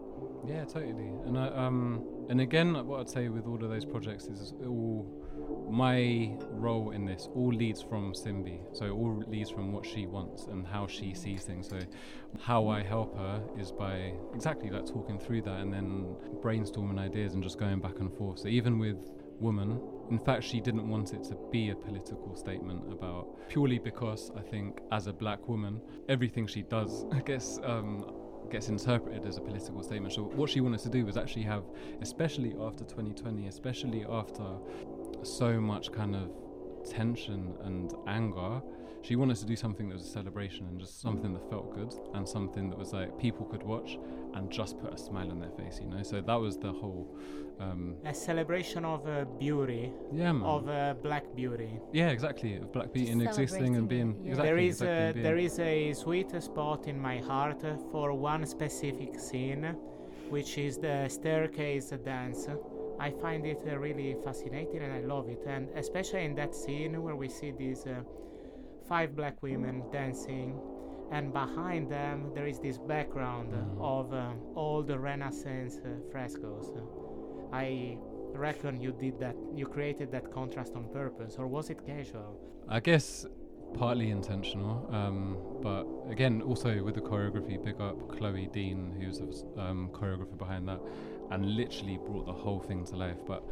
Yeah, 0.48 0.66
totally. 0.66 1.12
And 1.26 1.38
I, 1.38 1.48
um, 1.48 2.04
and 2.30 2.42
again, 2.42 2.86
what 2.88 3.00
I'd 3.02 3.10
say 3.10 3.30
with 3.30 3.48
all 3.48 3.64
of 3.64 3.70
those 3.70 3.86
projects 3.86 4.26
is 4.26 4.54
all 4.66 5.08
my 5.70 6.32
role 6.52 6.92
in 6.92 7.06
this 7.06 7.28
all 7.34 7.52
leads 7.52 7.82
from 7.82 8.14
Simbi. 8.14 8.60
So 8.74 8.86
it 8.86 8.92
all 8.92 9.24
leads 9.28 9.50
from 9.50 9.72
what 9.72 9.86
she 9.86 10.06
wants 10.06 10.46
and 10.46 10.66
how 10.66 10.88
she 10.88 11.14
sees 11.14 11.44
things. 11.44 11.68
So 11.68 11.80
how 12.40 12.68
I 12.68 12.84
help 12.84 13.18
her 13.18 13.42
is 13.58 13.72
by 13.72 14.14
exactly 14.34 14.70
like 14.70 14.86
talking 14.86 15.20
through 15.20 15.42
that 15.44 15.60
and 15.60 15.74
then 15.74 16.16
brainstorming 16.42 17.00
ideas 17.00 17.34
and 17.34 17.44
just 17.44 17.58
going 17.58 17.80
back 17.80 18.00
and 18.00 18.14
forth. 18.16 18.40
So 18.40 18.48
even 18.48 18.80
with 18.80 18.98
woman. 19.40 19.80
In 20.10 20.20
fact, 20.20 20.44
she 20.44 20.60
didn't 20.60 20.88
want 20.88 21.14
it 21.14 21.24
to 21.26 21.38
be 21.52 21.70
a 21.70 21.76
political 21.76 22.36
statement 22.36 22.92
about 22.92 23.28
purely 23.50 23.80
because 23.80 24.32
I 24.38 24.42
think 24.42 24.82
as 24.92 25.08
a 25.08 25.14
black 25.14 25.48
woman, 25.48 25.82
everything 26.10 26.48
she 26.48 26.64
does, 26.64 27.06
I 27.12 27.20
guess, 27.20 27.60
um, 27.64 28.06
gets 28.50 28.70
interpreted 28.70 29.26
as 29.26 29.38
a 29.38 29.42
political 29.42 29.82
statement. 29.82 30.14
So 30.14 30.24
what 30.24 30.50
she 30.50 30.62
wanted 30.62 30.82
to 30.82 30.90
do 30.90 31.06
was 31.06 31.18
actually 31.18 31.44
have, 31.44 31.64
especially 32.02 32.56
after 32.62 32.84
2020, 32.84 33.48
especially 33.48 34.06
after 34.10 34.46
so 35.24 35.60
much 35.60 35.92
kind 35.92 36.16
of 36.16 36.30
tension 36.88 37.56
and 37.64 37.94
anger, 38.08 38.62
she 39.04 39.16
wanted 39.18 39.36
to 39.36 39.46
do 39.46 39.56
something 39.56 39.90
that 39.90 39.96
was 39.96 40.06
a 40.08 40.10
celebration 40.10 40.66
and 40.68 40.80
just 40.80 41.02
something 41.02 41.34
that 41.34 41.48
felt 41.50 41.76
good 41.76 41.94
and 42.14 42.28
something 42.28 42.70
that 42.70 42.80
was 42.80 42.94
like 42.94 43.10
people 43.20 43.46
could 43.46 43.62
watch 43.62 44.00
and 44.36 44.50
just 44.50 44.80
put 44.80 44.94
a 44.94 44.98
smile 44.98 45.30
on 45.30 45.40
their 45.40 45.52
face, 45.52 45.80
you 45.82 45.88
know. 45.88 46.02
So 46.02 46.22
that 46.22 46.36
was 46.36 46.58
the 46.58 46.72
whole. 46.72 47.06
Um, 47.60 47.96
A 48.06 48.14
celebration 48.14 48.86
of 48.86 49.06
uh, 49.08 49.26
beauty, 49.38 49.92
yeah, 50.12 50.32
man. 50.32 50.44
of 50.44 50.68
uh, 50.70 50.94
black 51.04 51.26
beauty. 51.36 51.80
yeah, 51.92 52.10
exactly. 52.10 52.56
Of 52.56 52.72
black 52.72 52.94
beauty 52.94 53.12
Just 53.12 53.20
and 53.20 53.28
existing 53.28 53.76
and 53.76 53.88
being. 53.90 54.16
yeah. 54.24 54.30
Exactly, 54.32 54.50
there 54.50 54.58
is 54.58 54.76
exactly, 54.82 54.98
and 55.06 55.14
being- 55.16 55.24
there 55.24 55.38
is 55.38 55.60
a 55.60 55.94
sweet 55.94 56.42
spot 56.42 56.88
in 56.88 56.98
my 57.00 57.18
heart 57.18 57.62
for 57.92 58.14
one 58.14 58.46
specific 58.46 59.20
scene, 59.20 59.76
which 60.30 60.58
is 60.58 60.78
the 60.78 61.08
staircase 61.10 61.90
dance. 62.06 62.48
I 63.00 63.12
find 63.12 63.46
it 63.46 63.62
uh, 63.70 63.78
really 63.78 64.16
fascinating 64.24 64.82
and 64.82 64.94
I 64.94 65.02
love 65.02 65.28
it, 65.30 65.44
and 65.46 65.68
especially 65.76 66.24
in 66.24 66.36
that 66.36 66.56
scene 66.56 67.02
where 67.04 67.16
we 67.18 67.28
see 67.28 67.52
these 67.52 67.86
uh, 67.86 68.02
five 68.88 69.16
black 69.16 69.42
women 69.42 69.84
dancing, 69.92 70.60
and 71.12 71.32
behind 71.34 71.90
them 71.90 72.32
there 72.34 72.48
is 72.48 72.60
this 72.60 72.78
background 72.78 73.52
Mhm. 73.54 73.82
of 73.82 74.14
uh, 74.14 74.34
all 74.56 74.84
the 74.84 74.98
Renaissance 74.98 75.80
uh, 75.80 75.90
frescoes. 76.12 76.72
I 77.52 77.98
reckon 78.34 78.82
you 78.82 78.92
did 78.92 79.20
that. 79.20 79.36
You 79.56 79.66
created 79.68 80.12
that 80.12 80.32
contrast 80.32 80.76
on 80.76 80.86
purpose, 80.90 81.38
or 81.38 81.48
was 81.48 81.70
it 81.70 81.86
casual? 81.86 82.40
I 82.68 82.80
guess 82.80 83.26
partly 83.76 84.10
intentional, 84.12 84.88
um, 84.92 85.38
but 85.62 85.86
again, 86.10 86.42
also 86.42 86.84
with 86.84 86.96
the 86.96 87.02
choreography, 87.02 87.64
big 87.64 87.80
up 87.82 87.98
Chloe 88.18 88.48
Dean, 88.54 88.92
who's 89.00 89.18
the 89.20 89.62
um, 89.62 89.90
choreographer 89.92 90.38
behind 90.38 90.68
that, 90.68 90.80
and 91.32 91.56
literally 91.56 91.98
brought 91.98 92.26
the 92.26 92.34
whole 92.34 92.60
thing 92.60 92.86
to 92.86 92.96
life. 92.96 93.18
But 93.26 93.44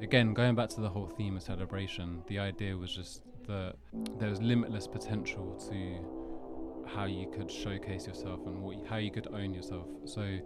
again, 0.00 0.34
going 0.34 0.54
back 0.56 0.70
to 0.70 0.80
the 0.80 0.88
whole 0.88 1.06
theme 1.06 1.36
of 1.36 1.42
celebration, 1.42 2.22
the 2.26 2.38
idea 2.40 2.76
was 2.76 2.92
just 2.94 3.22
that 3.50 3.74
there 4.18 4.30
was 4.30 4.40
limitless 4.40 4.86
potential 4.86 5.56
to 5.68 6.88
how 6.88 7.04
you 7.04 7.30
could 7.34 7.50
showcase 7.50 8.06
yourself 8.06 8.40
and 8.46 8.62
what 8.62 8.76
how 8.86 8.96
you 8.96 9.10
could 9.10 9.28
own 9.28 9.52
yourself. 9.52 9.86
So 10.04 10.38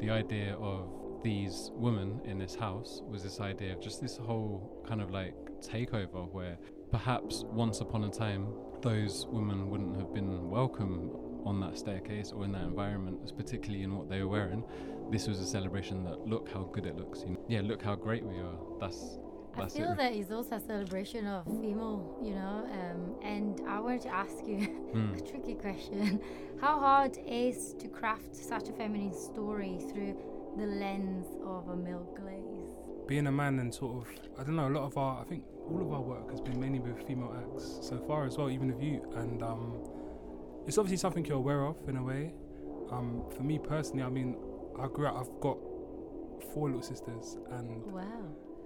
the 0.00 0.10
idea 0.10 0.54
of 0.56 1.20
these 1.22 1.70
women 1.74 2.20
in 2.24 2.38
this 2.38 2.54
house 2.54 3.02
was 3.06 3.22
this 3.22 3.40
idea 3.40 3.72
of 3.72 3.80
just 3.80 4.00
this 4.00 4.16
whole 4.16 4.84
kind 4.86 5.02
of 5.02 5.10
like 5.10 5.34
takeover 5.60 6.30
where 6.32 6.58
perhaps 6.90 7.44
once 7.46 7.80
upon 7.80 8.04
a 8.04 8.10
time 8.10 8.46
those 8.82 9.26
women 9.28 9.68
wouldn't 9.68 9.96
have 9.96 10.14
been 10.14 10.48
welcome 10.48 11.10
on 11.44 11.60
that 11.60 11.78
staircase 11.78 12.32
or 12.32 12.44
in 12.44 12.52
that 12.52 12.62
environment, 12.62 13.32
particularly 13.36 13.82
in 13.84 13.96
what 13.96 14.08
they 14.08 14.20
were 14.22 14.28
wearing. 14.28 14.62
This 15.10 15.26
was 15.26 15.40
a 15.40 15.46
celebration 15.46 16.04
that 16.04 16.26
look 16.26 16.48
how 16.52 16.64
good 16.72 16.86
it 16.86 16.96
looks. 16.96 17.20
You 17.22 17.30
know? 17.30 17.44
Yeah, 17.48 17.60
look 17.62 17.82
how 17.82 17.94
great 17.94 18.24
we 18.24 18.36
are. 18.38 18.58
That's 18.80 19.18
I 19.64 19.68
feel 19.68 19.92
it. 19.92 19.96
that 19.98 20.12
it's 20.12 20.30
also 20.30 20.56
a 20.56 20.60
celebration 20.60 21.26
of 21.26 21.44
female, 21.44 22.18
you 22.22 22.34
know. 22.34 22.66
Um, 22.72 23.14
and 23.22 23.60
I 23.68 23.80
wanted 23.80 24.02
to 24.02 24.08
ask 24.08 24.46
you 24.46 24.58
Mm. 24.94 25.16
a 25.18 25.20
tricky 25.30 25.54
question: 25.54 26.20
How 26.60 26.78
hard 26.80 27.16
is 27.26 27.74
to 27.78 27.88
craft 27.88 28.34
such 28.34 28.68
a 28.68 28.72
feminine 28.72 29.14
story 29.14 29.78
through 29.92 30.16
the 30.56 30.66
lens 30.66 31.26
of 31.44 31.68
a 31.68 31.76
male 31.76 32.06
glaze? 32.16 32.46
being 33.06 33.26
a 33.26 33.32
man 33.32 33.58
and 33.58 33.74
sort 33.74 33.96
of 34.06 34.08
I 34.38 34.44
don't 34.44 34.54
know 34.54 34.68
a 34.68 34.74
lot 34.78 34.84
of 34.84 34.96
our 34.96 35.20
I 35.20 35.24
think 35.24 35.42
all 35.68 35.80
of 35.82 35.92
our 35.92 36.00
work 36.00 36.30
has 36.30 36.40
been 36.40 36.60
mainly 36.60 36.78
with 36.78 37.04
female 37.08 37.34
acts 37.36 37.78
so 37.82 37.98
far 38.06 38.24
as 38.24 38.38
well 38.38 38.48
even 38.50 38.68
with 38.72 38.80
you 38.80 39.02
and 39.16 39.42
um, 39.42 39.80
it's 40.64 40.78
obviously 40.78 40.96
something 40.96 41.24
you're 41.24 41.36
aware 41.38 41.64
of 41.64 41.76
in 41.88 41.96
a 41.96 42.02
way 42.04 42.32
um, 42.92 43.24
for 43.36 43.42
me 43.42 43.58
personally 43.58 44.04
I 44.04 44.10
mean 44.10 44.36
I 44.78 44.86
grew 44.86 45.08
up 45.08 45.16
I've 45.16 45.40
got 45.40 45.58
four 46.54 46.68
little 46.68 46.82
sisters 46.82 47.36
and 47.50 47.82
Wow. 47.86 48.04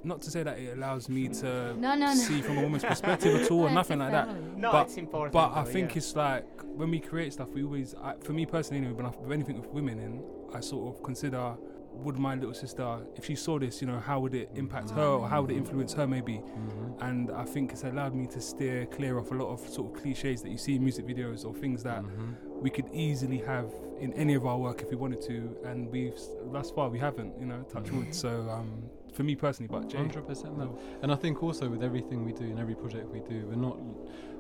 Not 0.05 0.21
to 0.23 0.31
say 0.31 0.43
that 0.43 0.59
it 0.59 0.77
allows 0.77 1.09
me 1.09 1.29
to 1.29 1.75
No, 1.75 1.95
no, 1.95 2.07
no. 2.07 2.15
see 2.15 2.43
from 2.43 2.59
a 2.59 2.63
woman's 2.63 2.85
perspective 2.85 3.35
at 3.41 3.51
all 3.51 3.63
or 3.67 3.71
nothing 3.71 3.99
like 3.99 4.13
that. 4.13 4.29
No, 4.57 4.73
But- 4.73 4.87
it's 4.87 4.97
important. 4.97 5.33
but 5.33 5.53
I 5.53 5.65
though, 5.65 5.71
think 5.71 5.91
yeah. 5.93 5.97
it's 5.99 6.15
like 6.17 6.47
when 6.77 6.91
we 6.91 7.01
create 7.01 7.33
stuff, 7.33 7.49
we 7.55 7.63
always, 7.65 7.95
I, 8.03 8.15
for 8.21 8.33
me 8.33 8.47
personally, 8.47 8.79
anyway, 8.85 8.95
when 8.95 9.07
I, 9.07 9.11
with 9.19 9.33
anything 9.33 9.61
with 9.61 9.71
women 9.71 9.99
in, 9.99 10.23
I 10.55 10.61
sort 10.61 10.95
of 10.95 11.03
consider, 11.03 11.55
would 11.93 12.19
my 12.19 12.35
little 12.35 12.55
sister, 12.55 12.99
if 13.17 13.25
she 13.25 13.37
saw 13.37 13.59
this, 13.59 13.81
you 13.81 13.87
know, 13.87 14.01
how 14.01 14.19
would 14.21 14.35
it 14.35 14.51
impact 14.57 14.91
her 14.91 15.03
or 15.05 15.29
how 15.29 15.43
would 15.43 15.51
it 15.53 15.57
influence 15.57 15.93
her 15.95 16.07
maybe? 16.07 16.35
Mhm. 16.43 17.01
And 17.01 17.31
I 17.31 17.45
think 17.45 17.73
it's 17.73 17.85
allowed 17.85 18.15
me 18.15 18.27
to 18.27 18.41
steer 18.41 18.87
clear 18.87 19.19
off 19.19 19.31
a 19.31 19.35
lot 19.35 19.49
of 19.53 19.61
sort 19.61 19.95
of 19.95 20.03
cliches 20.03 20.43
that 20.43 20.51
you 20.51 20.59
see 20.59 20.75
in 20.77 20.83
music 20.83 21.07
videos 21.07 21.45
or 21.47 21.55
things 21.55 21.83
that 21.85 22.03
Mhm. 22.03 22.35
we 22.61 22.69
could 22.71 22.89
easily 22.93 23.39
have 23.39 23.73
in 24.01 24.13
any 24.15 24.35
of 24.35 24.45
our 24.45 24.59
work 24.59 24.83
if 24.83 24.91
we 24.91 24.97
wanted 24.97 25.23
to, 25.23 25.57
and 25.65 25.89
we've 25.91 26.19
thus 26.53 26.71
far 26.73 26.89
we 26.89 26.99
haven't, 26.99 27.33
you 27.39 27.47
know, 27.47 27.63
touch 27.73 27.91
wood. 27.93 28.13
So 28.13 28.49
um, 28.51 28.83
for 29.15 29.23
me 29.23 29.35
personally, 29.35 29.69
but 29.69 29.89
Jay, 29.89 29.99
Hundred 29.99 30.27
percent. 30.27 30.59
no. 30.59 30.79
And 31.03 31.13
I 31.13 31.17
think 31.17 31.43
also 31.43 31.69
with 31.69 31.83
everything 31.83 32.25
we 32.25 32.33
do 32.33 32.45
and 32.45 32.59
every 32.59 32.75
project 32.75 33.09
we 33.11 33.21
do, 33.21 33.47
we're 33.47 33.55
not 33.55 33.79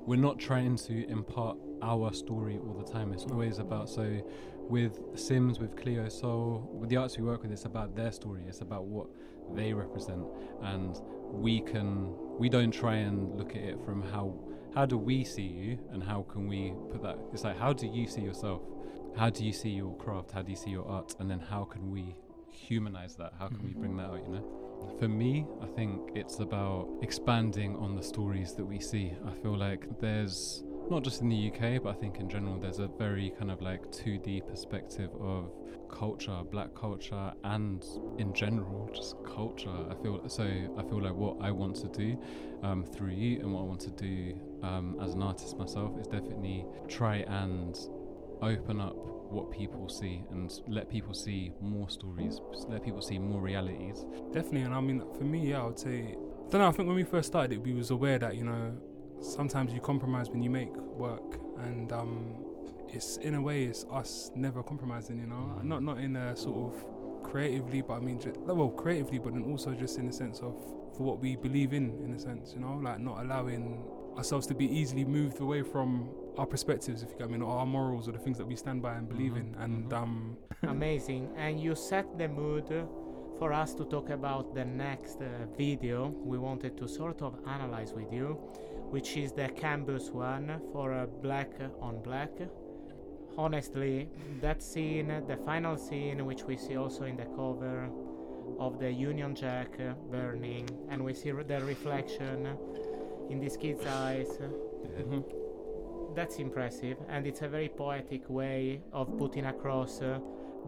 we're 0.07 0.17
not 0.17 0.39
trying 0.39 0.77
to 0.77 1.09
impart 1.09 1.57
our 1.83 2.13
story 2.13 2.59
all 2.59 2.75
the 2.75 2.91
time. 2.91 3.13
It's 3.13 3.25
always 3.25 3.59
about 3.59 3.89
so 3.89 4.21
with 4.69 5.01
Simz, 5.15 5.61
with 5.61 5.77
Cleo 5.77 6.09
Sol, 6.09 6.69
with 6.73 6.89
the 6.89 6.97
arts 6.97 7.19
we 7.19 7.25
work 7.25 7.43
with, 7.43 7.53
it's 7.53 7.65
about 7.65 7.95
their 7.95 8.13
story. 8.13 8.45
It's 8.49 8.61
about 8.61 8.85
what 8.85 9.09
they 9.55 9.73
represent, 9.73 10.25
and 10.63 10.97
we 11.31 11.61
can 11.61 12.15
we 12.39 12.49
don't 12.49 12.71
try 12.71 12.97
and 12.97 13.37
look 13.37 13.51
at 13.51 13.63
it 13.63 13.79
from 13.85 14.03
how 14.03 14.35
how 14.75 14.85
do 14.85 14.99
we 14.99 15.25
see 15.25 15.43
you 15.43 15.79
and 15.93 16.03
how 16.03 16.23
can 16.23 16.49
we 16.49 16.75
put 16.91 17.03
that. 17.03 17.19
It's 17.33 17.45
like 17.45 17.59
how 17.59 17.73
do 17.73 17.87
you 17.87 18.07
see 18.07 18.23
yourself? 18.23 18.63
How 19.17 19.31
do 19.31 19.45
you 19.45 19.53
see 19.53 19.71
your 19.71 19.97
craft? 19.97 20.33
How 20.33 20.43
do 20.43 20.51
you 20.51 20.57
see 20.57 20.71
your 20.71 20.89
art? 20.89 21.15
And 21.21 21.31
then 21.31 21.39
how 21.39 21.65
can 21.65 21.91
we 21.91 22.17
humanize 22.51 23.15
that? 23.17 23.33
How 23.39 23.49
can 23.49 23.63
we 23.63 23.73
bring 23.73 23.93
mm-hmm. 23.93 23.99
that 23.99 24.11
out? 24.11 24.23
You 24.25 24.29
know. 24.29 24.64
For 24.99 25.09
me, 25.09 25.47
I 25.63 25.67
think 25.67 26.13
it's 26.15 26.39
about 26.39 26.89
expanding 27.03 27.77
on 27.77 27.95
the 27.95 28.03
stories 28.03 28.55
that 28.55 28.65
we 28.65 28.79
see. 28.79 29.13
I 29.27 29.33
feel 29.33 29.57
like 29.57 29.87
there's 30.01 30.65
not 30.91 31.03
just 31.03 31.21
in 31.21 31.29
the 31.29 31.51
UK, 31.51 31.83
but 31.83 31.91
I 31.91 31.95
think 31.95 32.19
in 32.21 32.29
general, 32.29 32.59
there's 32.59 32.79
a 32.79 32.89
very 32.89 33.33
kind 33.39 33.51
of 33.51 33.61
like 33.63 33.91
2D 33.91 34.47
perspective 34.47 35.11
of 35.21 35.51
culture, 35.91 36.41
black 36.51 36.75
culture, 36.75 37.33
and 37.45 37.85
in 38.19 38.33
general, 38.35 38.91
just 38.95 39.17
culture. 39.25 39.75
I 39.91 39.95
feel 40.03 40.21
so. 40.29 40.45
I 40.45 40.83
feel 40.83 41.03
like 41.03 41.15
what 41.15 41.37
I 41.41 41.51
want 41.51 41.77
to 41.77 41.89
do 41.89 42.19
um, 42.63 42.85
through 42.85 43.13
you 43.13 43.41
and 43.41 43.53
what 43.53 43.61
I 43.61 43.65
want 43.65 43.81
to 43.81 43.91
do 43.91 44.35
um, 44.63 44.99
as 45.03 45.15
an 45.15 45.23
artist 45.23 45.57
myself 45.59 45.99
is 45.99 46.07
definitely 46.07 46.65
try 46.89 47.17
and 47.29 47.79
open 48.43 48.81
up 48.81 48.97
what 49.35 49.51
people 49.51 49.89
see 49.89 50.23
and 50.31 50.53
let 50.69 50.89
people 50.89 51.13
see 51.13 51.53
more 51.61 51.89
stories, 51.91 52.41
let 52.69 52.83
people 52.85 53.03
see 53.03 53.19
more 53.19 53.41
realities. 53.41 54.05
Definitely, 54.33 54.63
and 54.63 54.75
I 54.75 54.81
mean, 54.81 55.03
for 55.19 55.25
me, 55.25 55.51
yeah, 55.51 55.63
I 55.63 55.67
would 55.67 55.79
say, 55.79 56.17
I 56.17 56.51
don't 56.51 56.61
know. 56.61 56.69
I 56.69 56.73
think 56.73 56.87
when 56.87 56.97
we 56.97 57.05
first 57.05 57.29
started 57.29 57.53
it, 57.53 57.63
we 57.63 57.73
was 57.73 57.91
aware 57.91 58.19
that 58.19 58.37
you 58.37 58.45
know, 58.45 58.77
sometimes 59.21 59.73
you 59.73 59.81
compromise 59.81 60.31
when 60.31 60.43
you 60.43 60.51
make 60.51 60.75
work, 60.77 61.39
and 61.59 61.93
um, 61.93 62.45
it's 62.89 63.17
in 63.19 63.35
a 63.35 63.43
way, 63.43 63.65
it's 63.65 63.85
us 63.91 64.31
never 64.35 64.63
compromising. 64.63 65.19
You 65.19 65.27
know, 65.27 65.61
not 65.63 65.83
not 65.83 65.99
in 65.99 66.17
a 66.17 66.37
sort 66.37 66.73
of 66.73 66.85
creatively, 67.25 67.83
but 67.83 67.95
I 67.95 68.01
mean, 68.01 68.21
just, 68.21 68.37
well, 68.39 68.69
creatively, 68.69 69.19
but 69.19 69.33
then 69.33 69.45
also 69.45 69.73
just 69.73 69.99
in 69.99 70.07
the 70.07 70.13
sense 70.13 70.41
of 70.41 70.55
for 70.97 71.03
what 71.03 71.21
we 71.21 71.35
believe 71.35 71.73
in, 71.73 71.99
in 72.05 72.13
a 72.15 72.19
sense, 72.19 72.53
you 72.55 72.61
know, 72.61 72.79
like 72.83 73.01
not 73.01 73.25
allowing 73.25 73.83
ourselves 74.17 74.47
to 74.47 74.55
be 74.55 74.67
easily 74.67 75.05
moved 75.05 75.41
away 75.41 75.63
from 75.63 76.09
our 76.39 76.47
perspectives, 76.47 77.03
if 77.03 77.11
you 77.11 77.17
get 77.19 77.31
me, 77.31 77.39
or 77.41 77.59
our 77.59 77.67
morals 77.67 78.09
or 78.09 78.13
the 78.13 78.19
things 78.19 78.39
that 78.39 78.47
we 78.47 78.57
stand 78.57 78.83
by 78.83 78.95
and 78.95 79.09
believe 79.09 79.33
Mhm, 79.33 79.41
in, 79.41 79.55
and 79.61 79.91
mhm. 79.91 80.03
um, 80.03 80.37
Amazing. 80.63 81.29
And 81.37 81.61
you 81.61 81.75
set 81.75 82.07
the 82.19 82.29
mood 82.29 82.69
for 83.39 83.53
us 83.53 83.75
to 83.75 83.85
talk 83.85 84.11
about 84.11 84.55
the 84.55 84.65
next 84.65 85.21
uh, 85.21 85.27
video 85.57 86.09
we 86.09 86.39
wanted 86.39 86.77
to 86.79 86.89
sort 86.89 87.23
of 87.23 87.35
analyze 87.47 87.93
with 87.93 88.13
you, 88.13 88.39
which 88.91 89.17
is 89.17 89.33
the 89.33 89.49
Canvas 89.49 90.11
one 90.11 90.61
for 90.73 90.93
uh, 90.93 91.07
Black 91.23 91.51
on 91.81 92.01
Black. 92.03 92.31
Honestly, 93.37 94.09
that 94.41 94.63
scene, 94.63 95.09
the 95.27 95.37
final 95.45 95.77
scene, 95.77 96.25
which 96.25 96.45
we 96.45 96.57
see 96.57 96.77
also 96.77 97.03
in 97.05 97.17
the 97.17 97.25
cover 97.37 97.89
of 98.61 98.79
the 98.79 98.91
Union 98.93 99.35
Jack 99.35 99.77
burning, 100.11 100.69
and 100.89 101.05
we 101.05 101.13
see 101.15 101.33
the 101.33 101.61
reflection 101.65 102.57
in 103.31 103.41
this 103.41 103.57
kid's 103.57 103.85
eyes. 103.87 104.29
mhm. 105.01 105.25
That's 106.15 106.37
impressive, 106.39 106.99
and 107.09 107.27
it's 107.27 107.43
a 107.43 107.49
very 107.49 107.69
poetic 107.69 108.29
way 108.31 108.83
of 108.93 109.19
putting 109.19 109.47
across 109.47 110.01
uh, 110.01 110.21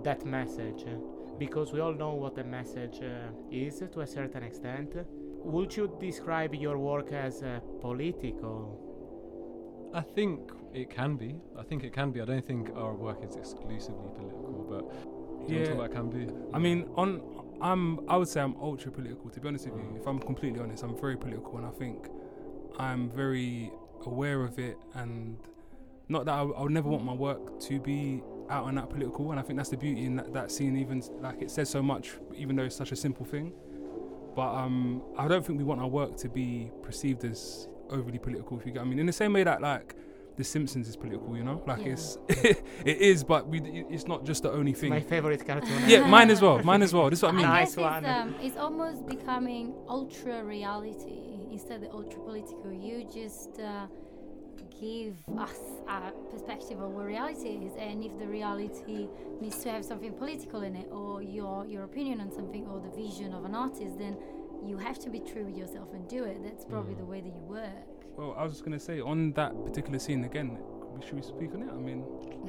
that 0.03 0.27
message. 0.27 0.85
Because 1.39 1.73
we 1.73 1.81
all 1.81 1.93
know 1.95 2.15
what 2.15 2.35
the 2.35 2.45
message 2.45 3.01
uh, 3.03 3.31
is 3.51 3.83
to 3.93 4.01
a 4.01 4.07
certain 4.07 4.43
extent. 4.43 4.95
Would 5.45 5.77
you 5.77 5.97
describe 6.01 6.55
your 6.55 6.79
work 6.79 7.13
as 7.13 7.43
uh, 7.43 7.61
political? 7.81 8.83
I 9.95 10.01
think 10.01 10.51
it 10.75 10.91
can 10.91 11.17
be. 11.17 11.37
I 11.57 11.63
think 11.63 11.85
it 11.85 11.93
can 11.93 12.11
be. 12.11 12.21
I 12.21 12.25
don't 12.25 12.45
think 12.45 12.71
our 12.75 12.95
work 12.95 13.23
is 13.23 13.37
exclusively 13.37 14.09
political, 14.17 14.67
but 14.69 14.85
Yeah. 15.49 15.59
want 15.59 15.65
to 15.65 15.71
talk 15.71 15.79
about 15.79 15.93
can 15.93 16.11
be? 16.11 16.33
I 16.53 16.59
mean, 16.59 16.89
on 16.97 17.21
I'm 17.61 18.01
I 18.09 18.17
would 18.17 18.29
say 18.29 18.41
I'm 18.41 18.57
ultra 18.61 18.91
political. 18.91 19.31
To 19.31 19.41
be 19.41 19.49
honest 19.49 19.67
with 19.69 19.77
you, 19.77 19.97
if 19.97 20.07
I'm 20.07 20.19
completely 20.19 20.61
honest, 20.61 20.83
I'm 20.83 20.97
very 20.97 21.17
political, 21.17 21.57
and 21.59 21.67
I 21.67 21.71
think 21.71 22.09
I'm 22.79 23.09
very 23.11 23.71
aware 24.07 24.43
of 24.43 24.59
it. 24.59 24.77
And 24.95 25.37
not 26.09 26.25
that 26.27 26.33
I, 26.33 26.43
I 26.43 26.63
would 26.63 26.73
never 26.73 26.89
want 26.89 27.05
my 27.05 27.13
work 27.13 27.61
to 27.61 27.81
be 27.81 28.23
out 28.49 28.69
and 28.69 28.79
out 28.79 28.91
political. 28.91 29.31
And 29.31 29.41
I 29.41 29.43
think 29.43 29.59
that's 29.59 29.71
the 29.71 29.77
beauty 29.77 30.05
in 30.05 30.17
that, 30.17 30.33
that 30.33 30.51
scene. 30.51 30.77
Even 30.77 31.03
like 31.21 31.43
it 31.43 31.51
says 31.51 31.69
so 31.69 31.83
much, 31.83 32.13
even 32.35 32.57
though 32.57 32.65
it's 32.65 32.77
such 32.77 32.93
a 32.93 32.97
simple 32.97 33.25
thing. 33.27 33.53
But 34.35 34.55
um, 34.55 35.03
I 35.19 35.29
don't 35.29 35.45
think 35.45 35.59
we 35.59 35.65
want 35.65 35.81
our 35.81 35.89
work 35.89 36.17
to 36.19 36.29
be 36.29 36.71
perceived 36.83 37.25
as 37.25 37.69
overly 37.91 38.19
political. 38.19 38.59
If 38.59 38.67
you 38.67 38.73
get, 38.73 38.83
I 38.83 38.85
mean, 38.85 38.99
in 38.99 39.07
the 39.07 39.13
same 39.13 39.33
way 39.33 39.45
that 39.45 39.61
like. 39.61 39.95
The 40.37 40.45
Simpsons 40.45 40.87
is 40.87 40.97
political, 40.97 41.35
you 41.35 41.43
know. 41.43 41.63
Like 41.67 41.79
Yeah. 41.79 41.93
it's, 41.93 42.19
it 42.29 42.99
is, 42.99 43.25
but 43.25 43.49
we, 43.49 43.59
it's 43.89 44.07
not 44.07 44.27
just 44.27 44.43
the 44.43 44.53
only 44.53 44.75
thing. 44.75 44.91
My 44.91 45.01
favorite 45.01 45.47
cartoon. 45.47 45.85
Yeah, 45.89 46.07
mine 46.07 46.29
as 46.31 46.43
well. 46.43 46.63
Mine 46.63 46.83
as 46.83 46.93
well. 46.93 47.09
This 47.09 47.21
is 47.21 47.23
what 47.23 47.33
I 47.33 47.37
mean. 47.37 47.47
Nice 47.47 47.75
guess 47.75 47.83
one. 47.83 48.05
It's, 48.05 48.15
um, 48.15 48.35
it's 48.43 48.57
almost 48.59 49.07
becoming 49.07 49.73
ultra 49.89 50.45
reality 50.45 51.36
instead 51.57 51.77
of 51.77 51.83
the 51.87 51.93
ultra 52.01 52.21
political. 52.21 52.71
You 52.87 52.97
just 53.21 53.59
uh, 53.61 53.87
give 54.81 55.17
us 55.39 55.59
a 55.89 56.13
perspective 56.33 56.79
of 56.81 56.91
what 56.91 57.07
reality 57.07 57.49
is, 57.67 57.73
and 57.79 58.05
if 58.05 58.13
the 58.19 58.29
reality 58.39 59.09
needs 59.41 59.59
to 59.65 59.71
have 59.71 59.85
something 59.85 60.13
political 60.13 60.61
in 60.69 60.75
it, 60.83 60.89
or 60.91 61.23
your 61.23 61.67
your 61.67 61.85
opinion 61.91 62.21
on 62.21 62.31
something, 62.39 62.67
or 62.71 62.77
the 62.81 62.91
vision 63.05 63.33
of 63.39 63.43
an 63.45 63.55
artist, 63.55 63.99
then 63.99 64.15
you 64.69 64.77
have 64.79 64.99
to 65.05 65.09
be 65.17 65.21
true 65.21 65.45
with 65.49 65.57
yourself 65.63 65.89
and 65.97 66.03
do 66.17 66.25
it. 66.25 66.39
That's 66.47 66.65
probably 66.65 66.95
Mm. 66.95 66.99
the 67.03 67.09
way 67.13 67.21
that 67.27 67.35
you 67.39 67.45
work. 67.61 67.87
Well, 68.17 68.35
I 68.39 68.43
was 68.45 68.53
just 68.55 68.65
gonna 68.67 68.81
say 68.91 69.01
on 69.01 69.33
that 69.41 69.53
particular 69.69 69.99
scene 69.99 70.25
again. 70.25 70.59
Should 71.05 71.17
we 71.21 71.23
speak 71.23 71.51
on 71.55 71.61
it? 71.67 71.71
I 71.71 71.81
mean, 71.89 72.01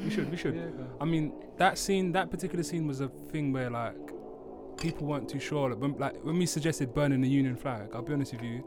we 0.04 0.10
should. 0.10 0.28
We 0.32 0.38
should. 0.38 0.56
Yeah, 0.62 0.70
go. 0.80 0.86
I 1.02 1.06
mean, 1.14 1.26
that 1.64 1.78
scene, 1.78 2.14
that 2.14 2.28
particular 2.36 2.64
scene 2.70 2.86
was 2.92 3.00
a 3.02 3.10
thing 3.32 3.46
where 3.56 3.70
like 3.70 3.98
people 4.86 5.04
weren't 5.12 5.28
too 5.34 5.40
sure. 5.50 5.66
Like 5.72 5.80
when, 5.84 5.94
like 6.06 6.16
when 6.28 6.38
we 6.42 6.46
suggested 6.46 6.94
burning 6.94 7.20
the 7.28 7.34
Union 7.42 7.58
flag, 7.64 7.90
I'll 7.94 8.02
be 8.10 8.14
honest 8.14 8.32
with 8.36 8.44
you, 8.44 8.58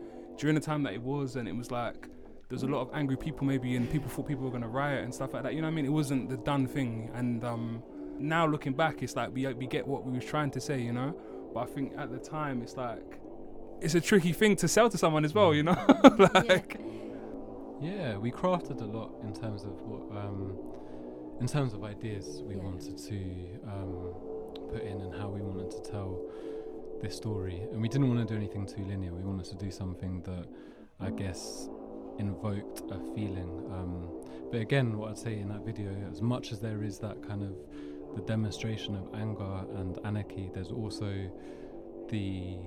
during 0.40 0.54
the 0.54 0.60
time 0.60 0.82
that 0.82 0.94
it 0.94 1.02
was, 1.02 1.36
and 1.36 1.46
it 1.48 1.54
was 1.54 1.70
like 1.70 2.02
there 2.48 2.56
was 2.56 2.62
a 2.64 2.66
lot 2.66 2.80
of 2.80 2.90
angry 2.94 3.16
people 3.16 3.46
maybe, 3.46 3.76
and 3.76 3.88
people 3.90 4.08
thought 4.08 4.26
people 4.26 4.44
were 4.44 4.50
gonna 4.50 4.68
riot 4.68 5.04
and 5.04 5.14
stuff 5.14 5.32
like 5.34 5.42
that. 5.44 5.54
You 5.54 5.60
know 5.60 5.68
what 5.68 5.72
I 5.72 5.76
mean? 5.76 5.86
It 5.86 5.90
wasn't 5.92 6.28
the 6.30 6.36
done 6.38 6.66
thing, 6.66 7.10
and 7.14 7.44
um, 7.44 7.82
now 8.18 8.46
looking 8.46 8.72
back, 8.72 9.02
it's 9.02 9.14
like 9.16 9.32
we 9.34 9.46
we 9.54 9.66
get 9.66 9.86
what 9.86 10.04
we 10.04 10.12
was 10.12 10.24
trying 10.24 10.50
to 10.52 10.60
say, 10.60 10.80
you 10.80 10.92
know. 10.92 11.14
But 11.54 11.60
I 11.60 11.66
think 11.66 11.92
at 11.98 12.10
the 12.10 12.18
time, 12.18 12.62
it's 12.62 12.76
like 12.76 13.20
it's 13.80 13.94
a 13.94 14.00
tricky 14.00 14.32
thing 14.32 14.56
to 14.56 14.68
sell 14.68 14.88
to 14.90 14.98
someone 14.98 15.24
as 15.24 15.34
well, 15.34 15.54
you 15.54 15.62
know. 15.62 15.76
like. 16.34 16.80
Yeah, 17.82 18.18
we 18.18 18.30
crafted 18.30 18.82
a 18.82 18.84
lot 18.84 19.10
in 19.22 19.32
terms 19.32 19.62
of 19.64 19.72
what, 19.88 20.02
um, 20.22 20.52
in 21.40 21.46
terms 21.46 21.72
of 21.72 21.82
ideas 21.82 22.42
we 22.46 22.56
Yeah. 22.56 22.62
wanted 22.62 22.98
to 22.98 23.14
um, 23.66 24.12
put 24.70 24.82
in 24.82 25.00
and 25.00 25.14
how 25.14 25.30
we 25.30 25.40
wanted 25.40 25.70
to 25.70 25.80
tell 25.90 26.20
this 27.00 27.16
story, 27.16 27.62
and 27.72 27.80
we 27.80 27.88
didn't 27.88 28.08
want 28.08 28.26
to 28.26 28.34
do 28.34 28.38
anything 28.38 28.66
too 28.66 28.84
linear. 28.84 29.12
We 29.12 29.22
wanted 29.22 29.46
to 29.46 29.56
do 29.56 29.70
something 29.70 30.22
that, 30.22 30.46
I 31.00 31.10
guess, 31.10 31.68
invoked 32.18 32.82
a 32.90 32.98
feeling. 33.14 33.66
Um, 33.72 34.08
but 34.50 34.60
again, 34.60 34.98
what 34.98 35.10
I'd 35.10 35.18
say 35.18 35.38
in 35.38 35.48
that 35.48 35.64
video, 35.64 35.90
as 36.10 36.20
much 36.20 36.52
as 36.52 36.60
there 36.60 36.82
is 36.82 36.98
that 36.98 37.26
kind 37.26 37.42
of 37.42 37.54
the 38.14 38.22
demonstration 38.22 38.94
of 38.96 39.14
anger 39.14 39.64
and 39.76 39.98
anarchy, 40.04 40.50
there's 40.52 40.72
also 40.72 41.30
the 42.08 42.58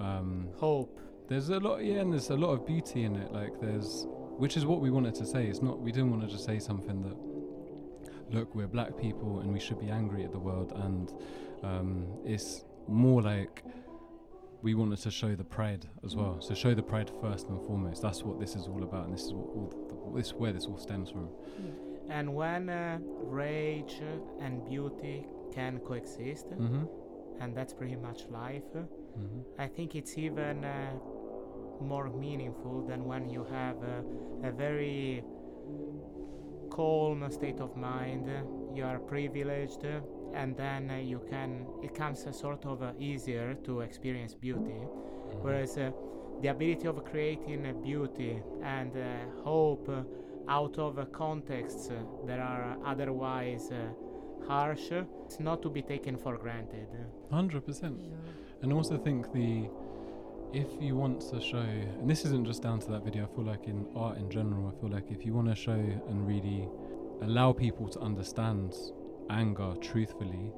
um, 0.00 0.48
Hope. 0.56 1.00
there's 1.28 1.48
a 1.48 1.58
lot, 1.58 1.84
yeah, 1.84 2.00
and 2.00 2.12
there's 2.12 2.30
a 2.30 2.36
lot 2.36 2.50
of 2.50 2.66
beauty 2.66 3.04
in 3.04 3.16
it. 3.16 3.32
Like 3.32 3.60
there's, 3.60 4.06
which 4.36 4.56
is 4.56 4.66
what 4.66 4.80
we 4.80 4.90
wanted 4.90 5.14
to 5.16 5.26
say. 5.26 5.46
It's 5.46 5.62
not 5.62 5.80
we 5.80 5.92
didn't 5.92 6.10
want 6.10 6.22
to 6.22 6.28
just 6.28 6.44
say 6.44 6.58
something 6.58 7.02
that, 7.02 8.34
look, 8.34 8.54
we're 8.54 8.66
black 8.66 8.96
people 8.98 9.40
and 9.40 9.52
we 9.52 9.60
should 9.60 9.80
be 9.80 9.90
angry 9.90 10.24
at 10.24 10.32
the 10.32 10.38
world, 10.38 10.72
and 10.74 11.12
um, 11.62 12.06
it's 12.24 12.64
more 12.88 13.22
like 13.22 13.62
we 14.62 14.74
wanted 14.74 14.98
to 15.00 15.10
show 15.10 15.34
the 15.34 15.44
pride 15.44 15.86
as 16.04 16.16
well. 16.16 16.40
So 16.40 16.54
show 16.54 16.74
the 16.74 16.82
pride 16.82 17.10
first 17.20 17.48
and 17.48 17.58
foremost. 17.66 18.00
That's 18.02 18.22
what 18.22 18.40
this 18.40 18.56
is 18.56 18.66
all 18.66 18.82
about, 18.82 19.04
and 19.06 19.14
this 19.14 19.22
is 19.24 19.32
what 19.34 19.46
all 19.54 20.10
the, 20.12 20.18
this 20.20 20.32
where 20.32 20.52
this 20.52 20.66
all 20.66 20.78
stems 20.78 21.10
from. 21.10 21.28
And 22.08 22.34
when 22.34 22.68
uh, 22.70 22.98
rage 23.00 24.00
and 24.40 24.64
beauty 24.68 25.26
can 25.52 25.78
coexist, 25.80 26.46
Mm-hmm. 26.50 26.84
and 27.40 27.56
that's 27.56 27.72
pretty 27.74 27.96
much 27.96 28.26
life, 28.30 28.62
Mm-hmm. 28.74 29.60
I 29.60 29.68
think 29.68 29.94
it's 29.94 30.18
even 30.18 30.64
uh, 30.64 30.90
more 31.80 32.08
meaningful 32.10 32.84
than 32.88 33.04
when 33.04 33.28
you 33.30 33.44
have 33.44 33.76
uh, 33.76 34.48
a 34.48 34.50
very 34.50 35.22
calm 36.70 37.24
state 37.30 37.60
of 37.60 37.76
mind. 37.76 38.28
You 38.74 38.84
are 38.84 38.98
privileged, 38.98 39.84
and 40.34 40.56
then 40.56 40.90
uh, 40.90 40.96
you 40.96 41.20
can. 41.30 41.66
It 41.82 41.94
comes 41.94 42.26
uh, 42.26 42.32
sort 42.32 42.66
of 42.66 42.82
uh, 42.82 42.92
easier 42.98 43.54
to 43.64 43.80
experience 43.80 44.34
beauty. 44.34 44.80
Whereas 45.42 45.78
uh, 45.78 45.92
the 46.42 46.48
ability 46.48 46.88
of 46.88 47.04
creating 47.04 47.66
uh, 47.66 47.72
beauty 47.72 48.42
and 48.62 48.96
uh, 48.96 49.42
hope 49.44 49.88
out 50.48 50.78
of 50.78 50.98
uh, 50.98 51.04
contexts 51.06 51.88
uh, 51.90 51.94
that 52.26 52.38
are 52.38 52.76
otherwise 52.84 53.70
uh, 53.70 54.46
harsh, 54.46 54.90
it's 55.24 55.40
not 55.40 55.62
to 55.62 55.70
be 55.70 55.82
taken 55.82 56.16
for 56.16 56.36
granted. 56.36 56.88
Hundred 57.30 57.64
percent. 57.64 57.98
And 58.62 58.72
also 58.72 58.98
think 58.98 59.32
the 59.32 59.68
if 60.52 60.68
you 60.80 60.96
want 60.96 61.20
to 61.20 61.40
show, 61.40 61.58
and 61.58 62.08
this 62.08 62.24
isn't 62.24 62.44
just 62.46 62.62
down 62.62 62.78
to 62.80 62.90
that 62.92 63.04
video. 63.04 63.24
I 63.24 63.34
feel 63.34 63.44
like 63.44 63.66
in 63.66 63.86
art 63.96 64.18
in 64.18 64.30
general, 64.30 64.68
I 64.68 64.80
feel 64.80 64.90
like 64.90 65.10
if 65.10 65.24
you 65.24 65.32
want 65.32 65.48
to 65.48 65.54
show 65.54 65.72
and 65.72 66.26
really 66.26 66.68
allow 67.22 67.52
people 67.52 67.88
to 67.88 68.00
understand 68.00 68.74
anger 69.30 69.74
truthfully, 69.80 70.52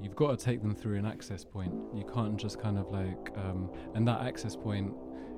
you've 0.00 0.16
got 0.16 0.38
to 0.38 0.44
take 0.44 0.62
them 0.62 0.74
through 0.74 0.96
an 0.96 1.06
access 1.06 1.44
point. 1.44 1.72
You 1.94 2.04
can't 2.12 2.36
just 2.36 2.60
kind 2.60 2.78
of 2.78 2.90
like, 2.90 3.30
um, 3.36 3.70
and 3.94 4.06
that 4.08 4.22
access 4.22 4.56
point 4.56 4.94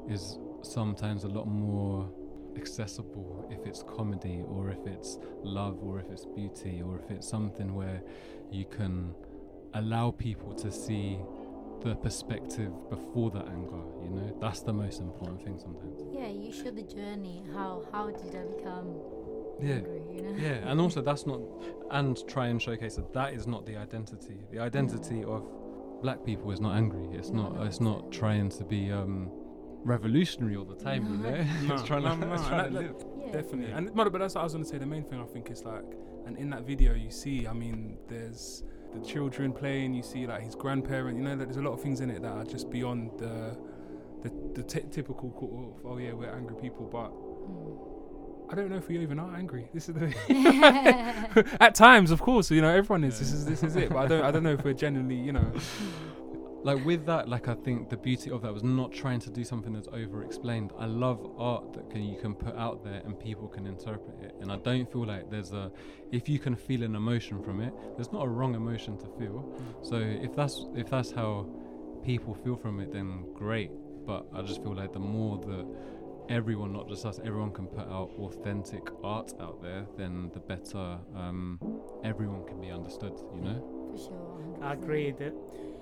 is 0.08 0.38
sometimes 0.62 1.24
a 1.24 1.28
lot 1.28 1.46
more 1.46 2.10
accessible 2.56 3.46
if 3.50 3.66
it's 3.66 3.82
comedy 3.82 4.44
or 4.46 4.70
if 4.70 4.86
it's 4.86 5.18
love 5.42 5.82
or 5.82 5.98
if 5.98 6.08
it's 6.10 6.24
beauty 6.24 6.82
or 6.82 6.98
if 6.98 7.10
it's 7.10 7.28
something 7.28 7.74
where 7.74 8.00
you 8.50 8.64
can 8.64 9.12
allow 9.74 10.10
people 10.12 10.54
to 10.54 10.70
see 10.70 11.18
the 11.82 11.96
perspective 11.96 12.70
before 12.88 13.30
the 13.30 13.40
anger 13.40 13.82
you 14.02 14.08
know 14.08 14.36
that's 14.40 14.60
the 14.60 14.72
most 14.72 15.00
important 15.00 15.42
thing 15.42 15.58
sometimes 15.58 16.00
Yeah, 16.12 16.28
you 16.28 16.52
show 16.52 16.70
the 16.70 16.82
journey. 16.82 17.44
How 17.52 17.82
how 17.92 18.06
did 18.10 18.34
I 18.36 18.44
become 18.56 18.94
yeah? 19.60 19.80
You 20.12 20.22
know. 20.22 20.34
yeah 20.36 20.70
and 20.70 20.80
also 20.80 21.00
that's 21.02 21.26
not 21.26 21.40
and 21.90 22.16
try 22.28 22.46
and 22.48 22.60
showcase 22.60 22.96
that 22.96 23.12
that 23.12 23.34
is 23.34 23.46
not 23.46 23.66
the 23.66 23.76
identity 23.76 24.38
the 24.50 24.58
identity 24.58 25.22
of 25.24 25.46
black 26.02 26.24
people 26.24 26.50
is 26.50 26.60
not 26.60 26.76
angry 26.76 27.06
it's 27.16 27.30
No, 27.30 27.42
not 27.44 27.54
no, 27.56 27.62
it's 27.62 27.76
it's 27.76 27.80
not 27.80 28.02
not. 28.04 28.12
trying 28.12 28.48
to 28.50 28.64
be 28.64 28.90
um 28.92 29.30
revolutionary 29.84 30.56
all 30.56 30.64
the 30.64 30.74
time 30.76 31.04
you 31.06 31.18
know 31.18 31.30
No, 31.68 31.74
it's 31.74 31.82
trying 31.84 32.04
no, 32.04 32.10
to, 32.10 32.16
no, 32.26 32.32
it's 32.34 32.42
no, 32.42 32.48
trying 32.48 32.72
to 32.72 32.78
that- 32.78 32.82
live. 32.82 33.04
Yeah. 33.26 33.32
Definitely. 33.32 33.68
Yeah. 33.70 33.78
And 33.78 33.94
but, 33.94 34.12
but 34.12 34.18
that's 34.18 34.34
what 34.34 34.42
I 34.42 34.44
was 34.44 34.52
gonna 34.52 34.64
say. 34.64 34.78
The 34.78 34.86
main 34.86 35.02
thing 35.02 35.18
I 35.20 35.24
think 35.24 35.50
is 35.50 35.64
like, 35.64 35.82
and 36.26 36.36
in 36.36 36.50
that 36.50 36.62
video 36.66 36.94
you 36.94 37.10
see, 37.10 37.46
I 37.48 37.52
mean, 37.52 37.96
there's 38.06 38.62
the 38.94 39.00
children 39.00 39.52
playing. 39.52 39.92
You 39.94 40.02
see 40.04 40.26
like 40.26 40.42
his 40.42 40.54
grandparent. 40.54 41.16
You 41.18 41.24
know, 41.24 41.34
that 41.36 41.46
there's 41.46 41.56
a 41.56 41.62
lot 41.62 41.72
of 41.72 41.80
things 41.82 42.00
in 42.00 42.10
it 42.10 42.22
that 42.22 42.30
are 42.30 42.44
just 42.44 42.70
beyond 42.70 43.10
the 43.18 43.56
the, 44.22 44.30
the 44.54 44.62
t- 44.62 44.86
typical 44.90 45.32
sort 45.40 45.52
of 45.52 45.86
oh 45.90 45.98
yeah 45.98 46.12
we're 46.12 46.30
angry 46.30 46.54
people, 46.60 46.86
but 46.86 47.10
Mm. 47.44 47.93
I 48.50 48.54
don't 48.54 48.70
know 48.70 48.76
if 48.76 48.88
we 48.88 48.98
even 48.98 49.18
are 49.18 49.34
angry. 49.34 49.68
This 49.72 49.88
is 49.88 49.94
the 49.94 50.14
at 51.60 51.74
times, 51.74 52.10
of 52.10 52.20
course, 52.20 52.50
you 52.50 52.60
know 52.60 52.68
everyone 52.68 53.04
is. 53.04 53.18
This 53.18 53.32
is 53.32 53.44
this 53.44 53.62
is 53.62 53.76
it. 53.76 53.90
But 53.90 53.98
I 53.98 54.06
don't 54.06 54.24
I 54.24 54.30
don't 54.30 54.42
know 54.42 54.52
if 54.52 54.64
we're 54.64 54.74
genuinely 54.74 55.16
you 55.16 55.32
know. 55.32 55.52
like 56.64 56.82
with 56.86 57.04
that 57.04 57.28
like 57.28 57.46
i 57.46 57.54
think 57.54 57.90
the 57.90 57.96
beauty 57.96 58.30
of 58.30 58.40
that 58.40 58.52
was 58.52 58.64
not 58.64 58.90
trying 58.90 59.20
to 59.20 59.28
do 59.28 59.44
something 59.44 59.74
that's 59.74 59.88
over 59.88 60.24
explained 60.24 60.72
i 60.78 60.86
love 60.86 61.30
art 61.38 61.74
that 61.74 61.90
can 61.90 62.02
you 62.02 62.18
can 62.18 62.34
put 62.34 62.56
out 62.56 62.82
there 62.82 63.02
and 63.04 63.20
people 63.20 63.46
can 63.46 63.66
interpret 63.66 64.18
it 64.22 64.34
and 64.40 64.50
i 64.50 64.56
don't 64.56 64.90
feel 64.90 65.04
like 65.04 65.30
there's 65.30 65.52
a 65.52 65.70
if 66.10 66.26
you 66.26 66.38
can 66.38 66.56
feel 66.56 66.82
an 66.82 66.96
emotion 66.96 67.42
from 67.42 67.60
it 67.60 67.72
there's 67.96 68.12
not 68.12 68.24
a 68.24 68.28
wrong 68.28 68.54
emotion 68.54 68.96
to 68.96 69.06
feel 69.18 69.40
hmm. 69.40 69.84
so 69.84 69.96
if 69.96 70.34
that's 70.34 70.64
if 70.74 70.88
that's 70.88 71.12
how 71.12 71.46
people 72.02 72.34
feel 72.34 72.56
from 72.56 72.80
it 72.80 72.90
then 72.90 73.26
great 73.34 73.70
but 74.06 74.26
i 74.34 74.40
just 74.40 74.62
feel 74.62 74.74
like 74.74 74.92
the 74.94 74.98
more 74.98 75.36
that 75.38 75.66
everyone 76.28 76.72
not 76.72 76.88
just 76.88 77.04
us 77.04 77.20
everyone 77.24 77.52
can 77.52 77.66
put 77.66 77.86
out 77.88 78.10
authentic 78.18 78.88
art 79.02 79.32
out 79.40 79.60
there 79.62 79.84
then 79.96 80.30
the 80.32 80.40
better 80.40 80.98
um, 81.14 81.58
everyone 82.02 82.44
can 82.46 82.60
be 82.60 82.70
understood 82.70 83.12
you 83.34 83.40
know 83.42 83.58
For 83.92 83.98
sure. 83.98 84.58
100%. 84.60 84.72
Agreed. 84.72 85.32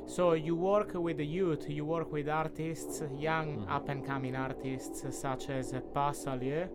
So 0.07 0.33
you 0.33 0.57
work 0.57 0.91
with 0.95 1.17
the 1.19 1.25
youth, 1.27 1.71
you 1.71 1.85
work 1.85 2.13
with 2.13 2.29
artists, 2.29 3.03
young 3.17 3.49
Mhm. 3.59 3.71
up 3.77 3.89
and 3.89 4.05
coming 4.05 4.35
artists 4.37 5.01
such 5.17 5.49
as 5.49 5.73
Pa 5.95 6.11
Salieu, 6.13 6.69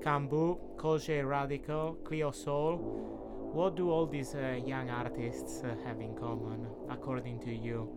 Kambu, 0.00 0.56
Kojey 0.76 1.22
Radical, 1.28 1.96
Cleo 2.04 2.30
Sol. 2.30 2.76
What 3.52 3.74
do 3.76 3.90
all 3.90 4.06
these 4.06 4.34
uh, 4.36 4.60
young 4.64 4.88
artists 4.90 5.62
uh, 5.64 5.74
have 5.84 6.00
in 6.00 6.14
common, 6.14 6.66
according 6.88 7.40
to 7.40 7.52
you? 7.52 7.88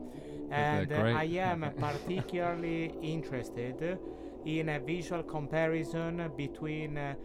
And 0.50 0.92
uh. 0.92 1.22
I 1.24 1.26
am 1.52 1.62
particularly 1.88 2.94
interested 3.02 3.98
in 4.46 4.70
a 4.70 4.80
visual 4.80 5.24
comparison 5.24 6.32
between 6.36 6.98
uh, 6.98 7.16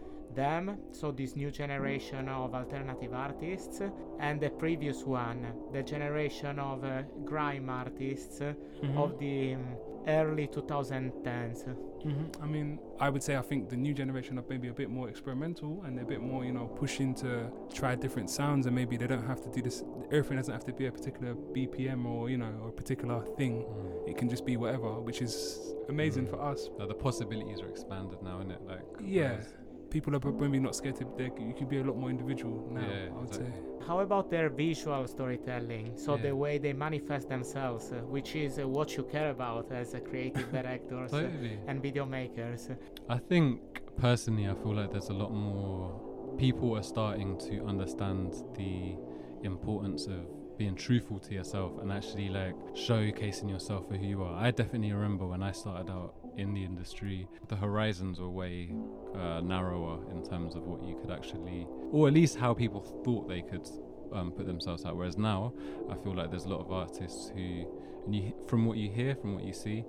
them, 0.43 0.63
so 0.91 1.11
this 1.11 1.35
new 1.35 1.51
generation 1.51 2.29
of 2.29 2.53
alternative 2.61 3.13
artists, 3.13 3.81
and 4.19 4.39
the 4.39 4.49
previous 4.63 4.99
one, 5.03 5.41
the 5.73 5.83
generation 5.83 6.59
of 6.59 6.83
uh, 6.83 7.01
grime 7.25 7.69
artists 7.69 8.39
Mm-hmm. 8.41 8.97
of 9.03 9.17
the 9.17 9.55
um, 9.55 9.65
early 10.07 10.47
2010s. 10.47 11.61
hmm 12.03 12.25
I 12.43 12.45
mean, 12.45 12.79
I 12.99 13.09
would 13.09 13.23
say 13.27 13.33
I 13.35 13.41
think 13.41 13.69
the 13.69 13.75
new 13.75 13.93
generation 14.01 14.37
are 14.39 14.45
maybe 14.47 14.67
a 14.67 14.73
bit 14.81 14.89
more 14.97 15.09
experimental 15.09 15.71
and 15.83 15.97
they're 15.97 16.03
a 16.11 16.13
bit 16.15 16.21
more, 16.21 16.45
you 16.45 16.53
know, 16.57 16.67
pushing 16.83 17.15
to 17.23 17.29
try 17.73 17.95
different 17.95 18.29
sounds 18.29 18.67
and 18.67 18.75
maybe 18.75 18.95
they 18.97 19.07
don't 19.07 19.25
have 19.33 19.41
to 19.45 19.49
do 19.49 19.61
this. 19.67 19.83
Everything 20.11 20.37
doesn't 20.37 20.53
have 20.53 20.63
to 20.65 20.73
be 20.73 20.85
a 20.85 20.91
particular 20.91 21.33
BPM 21.55 22.05
or 22.05 22.29
you 22.29 22.37
know 22.37 22.53
or 22.63 22.69
a 22.69 22.77
particular 22.81 23.19
thing. 23.39 23.53
It 24.05 24.15
can 24.19 24.29
just 24.29 24.45
be 24.45 24.55
whatever, 24.63 24.91
which 25.07 25.19
is 25.27 25.35
amazing 25.89 26.25
Mm. 26.27 26.29
for 26.31 26.39
us. 26.51 26.59
Like, 26.77 26.89
the 26.93 26.99
possibilities 27.07 27.59
are 27.63 27.69
expanded 27.75 28.19
now, 28.21 28.37
isn't 28.41 28.51
it? 28.57 28.61
Like 28.73 28.85
Yeah. 29.19 29.37
Whereas- 29.87 29.93
People 29.97 30.15
are 30.15 30.31
maybe 30.41 30.59
not 30.59 30.75
scared 30.75 30.95
to. 30.97 31.05
they- 31.17 31.31
You 31.49 31.53
can 31.53 31.67
be 31.67 31.77
a 31.79 31.83
lot 31.83 31.97
more 31.97 32.09
individual 32.09 32.69
now. 32.71 32.81
Yeah, 32.81 33.09
I 33.09 33.17
would 33.19 33.27
exactly. 33.29 33.51
say. 33.51 33.85
How 33.87 33.99
about 33.99 34.29
their 34.29 34.49
visual 34.49 35.07
storytelling? 35.07 35.97
So 35.97 36.15
Yeah. 36.15 36.21
the 36.23 36.35
way 36.35 36.57
they 36.57 36.73
manifest 36.73 37.29
themselves, 37.29 37.91
uh, 37.91 37.97
which 38.15 38.35
is 38.35 38.59
uh, 38.59 38.67
what 38.67 38.97
you 38.97 39.03
care 39.03 39.29
about 39.31 39.71
as 39.71 39.93
a 39.93 39.99
creative 40.01 40.51
directors 40.57 41.13
uh, 41.13 41.21
Totally. 41.21 41.59
and 41.67 41.81
video 41.81 42.05
makers. 42.05 42.69
I 43.09 43.17
think 43.17 43.61
personally, 43.97 44.47
I 44.47 44.53
feel 44.55 44.73
like 44.75 44.91
there's 44.91 45.09
a 45.09 45.13
lot 45.13 45.31
more 45.31 46.35
people 46.37 46.75
are 46.77 46.83
starting 46.83 47.37
to 47.49 47.63
understand 47.65 48.33
the 48.55 48.95
importance 49.43 50.07
of 50.07 50.21
being 50.57 50.75
truthful 50.75 51.19
to 51.19 51.33
yourself 51.33 51.71
and 51.81 51.91
actually 51.91 52.29
like 52.29 52.55
showcasing 52.73 53.49
yourself 53.49 53.87
for 53.87 53.95
who 53.95 54.05
you 54.05 54.23
are. 54.23 54.35
I 54.35 54.51
definitely 54.51 54.91
remember 54.91 55.25
when 55.27 55.41
I 55.43 55.51
started 55.51 55.89
out 55.91 56.13
in 56.37 56.53
the 56.53 56.63
industry, 56.63 57.27
the 57.47 57.55
horizons 57.55 58.19
were 58.19 58.29
way 58.29 58.71
uh, 59.15 59.41
narrower 59.41 59.99
in 60.11 60.23
terms 60.23 60.55
of 60.55 60.63
what 60.67 60.83
you 60.83 60.95
could 61.01 61.11
actually, 61.11 61.67
or 61.91 62.07
at 62.07 62.13
least 62.13 62.37
how 62.37 62.53
people 62.53 62.81
thought 63.03 63.27
they 63.27 63.41
could 63.41 63.67
um, 64.13 64.31
put 64.31 64.45
themselves 64.45 64.85
out. 64.85 64.95
Whereas 64.95 65.17
now, 65.17 65.53
I 65.89 65.95
feel 65.95 66.15
like 66.15 66.29
there's 66.29 66.45
a 66.45 66.49
lot 66.49 66.61
of 66.61 66.71
artists 66.71 67.31
who, 67.33 67.65
and 68.05 68.15
you, 68.15 68.33
from 68.47 68.65
what 68.65 68.77
you 68.77 68.89
hear, 68.89 69.15
from 69.15 69.33
what 69.35 69.43
you 69.43 69.53
see, 69.53 69.83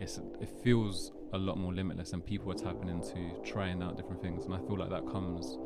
it 0.00 0.48
feels 0.64 1.12
a 1.32 1.38
lot 1.38 1.56
more 1.56 1.72
limitless, 1.72 2.12
and 2.12 2.26
people 2.26 2.50
are 2.50 2.56
tapping 2.56 2.88
into 2.88 3.30
trying 3.44 3.82
out 3.82 3.96
different 3.96 4.20
things. 4.20 4.44
And 4.44 4.54
I 4.54 4.58
feel 4.58 4.76
like 4.76 4.90
that 4.90 5.06
comes 5.08 5.58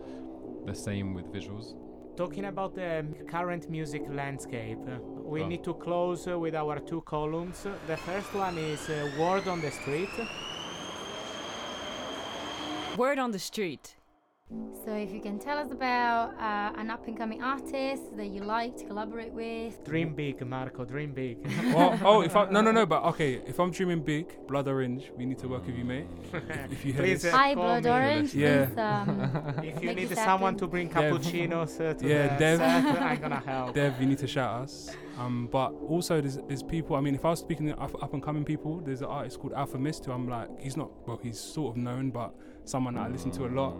the 0.66 0.74
same 0.74 1.14
with 1.14 1.32
visuals. 1.32 1.74
Talking 2.16 2.46
about 2.46 2.74
the 2.74 3.04
current 3.28 3.68
music 3.68 4.02
landscape, 4.08 4.78
we 5.22 5.42
Oh. 5.42 5.46
need 5.48 5.62
to 5.64 5.74
close 5.74 6.26
uh, 6.26 6.38
with 6.38 6.54
our 6.54 6.78
two 6.80 7.02
columns. 7.02 7.66
The 7.86 7.96
first 7.98 8.32
one 8.34 8.56
is 8.56 8.88
uh, 8.88 9.10
Word 9.18 9.46
on 9.48 9.60
the 9.60 9.70
Street. 9.70 10.08
Word 12.96 13.18
on 13.18 13.30
the 13.32 13.38
street. 13.38 13.95
So 14.50 14.92
if 14.94 15.12
you 15.12 15.20
can 15.20 15.40
tell 15.40 15.58
us 15.58 15.72
about 15.72 16.32
uh, 16.38 16.80
an 16.80 16.88
up 16.88 17.08
and 17.08 17.18
coming 17.18 17.42
artist 17.42 18.16
that 18.16 18.26
you 18.28 18.44
like 18.44 18.76
to 18.76 18.84
collaborate 18.84 19.32
with. 19.32 19.84
Dream 19.84 20.14
big, 20.14 20.40
Marco, 20.46 20.84
dream 20.84 21.10
big. 21.12 21.38
oh, 21.74 21.98
oh, 22.04 22.20
if 22.20 22.36
I 22.36 22.48
no 22.50 22.60
no 22.60 22.70
no, 22.70 22.86
but 22.86 23.02
okay, 23.06 23.42
if 23.44 23.58
I'm 23.58 23.72
dreaming 23.72 24.02
big, 24.04 24.46
Blood 24.46 24.68
Orange, 24.68 25.10
we 25.16 25.26
need 25.26 25.38
to 25.38 25.48
work 25.48 25.66
with 25.66 25.76
you, 25.76 25.84
mate. 25.84 26.06
If 26.70 26.84
you 26.84 26.92
hear 26.92 27.02
Please, 27.02 27.22
this. 27.22 27.34
uh, 27.34 27.36
Hi, 27.36 27.54
Blood 27.56 27.84
me. 27.84 27.90
Orange. 27.90 28.34
Yeah. 28.34 28.66
Please, 28.66 28.78
um, 28.78 29.54
if 29.64 29.82
you 29.82 29.94
need 29.94 30.08
someone 30.16 30.54
happen. 30.54 30.58
to 30.58 30.66
bring 30.68 30.88
Dev. 30.90 31.12
cappuccinos 31.12 31.80
uh, 31.80 31.94
to 31.94 32.08
Yeah, 32.08 32.34
the 32.34 32.38
Dev. 32.38 32.58
set, 32.58 33.02
I'm 33.02 33.20
gonna 33.20 33.40
help. 33.44 33.74
Dev, 33.74 34.00
you 34.00 34.06
need 34.06 34.18
to 34.18 34.28
shout 34.28 34.62
us. 34.62 34.94
Um, 35.18 35.48
but 35.50 35.70
also 35.88 36.20
there's, 36.20 36.38
there's 36.46 36.62
people. 36.62 36.94
I 36.94 37.00
mean, 37.00 37.16
if 37.16 37.24
I 37.24 37.30
was 37.30 37.40
speaking 37.40 37.66
to 37.66 37.76
up, 37.80 38.00
up 38.00 38.14
and 38.14 38.22
coming 38.22 38.44
people, 38.44 38.78
there's 38.80 39.00
an 39.00 39.08
artist 39.08 39.40
called 39.40 39.54
Alfa 39.54 39.78
Mist 39.78 40.04
who 40.04 40.12
I'm 40.12 40.28
like, 40.28 40.48
he's 40.60 40.76
not 40.76 40.90
well, 41.04 41.18
he's 41.20 41.40
sort 41.40 41.74
of 41.76 41.82
known, 41.82 42.10
but 42.10 42.32
someone 42.66 42.94
that 42.94 43.06
I 43.06 43.08
listen 43.08 43.30
to 43.32 43.46
a 43.46 43.48
lot. 43.48 43.76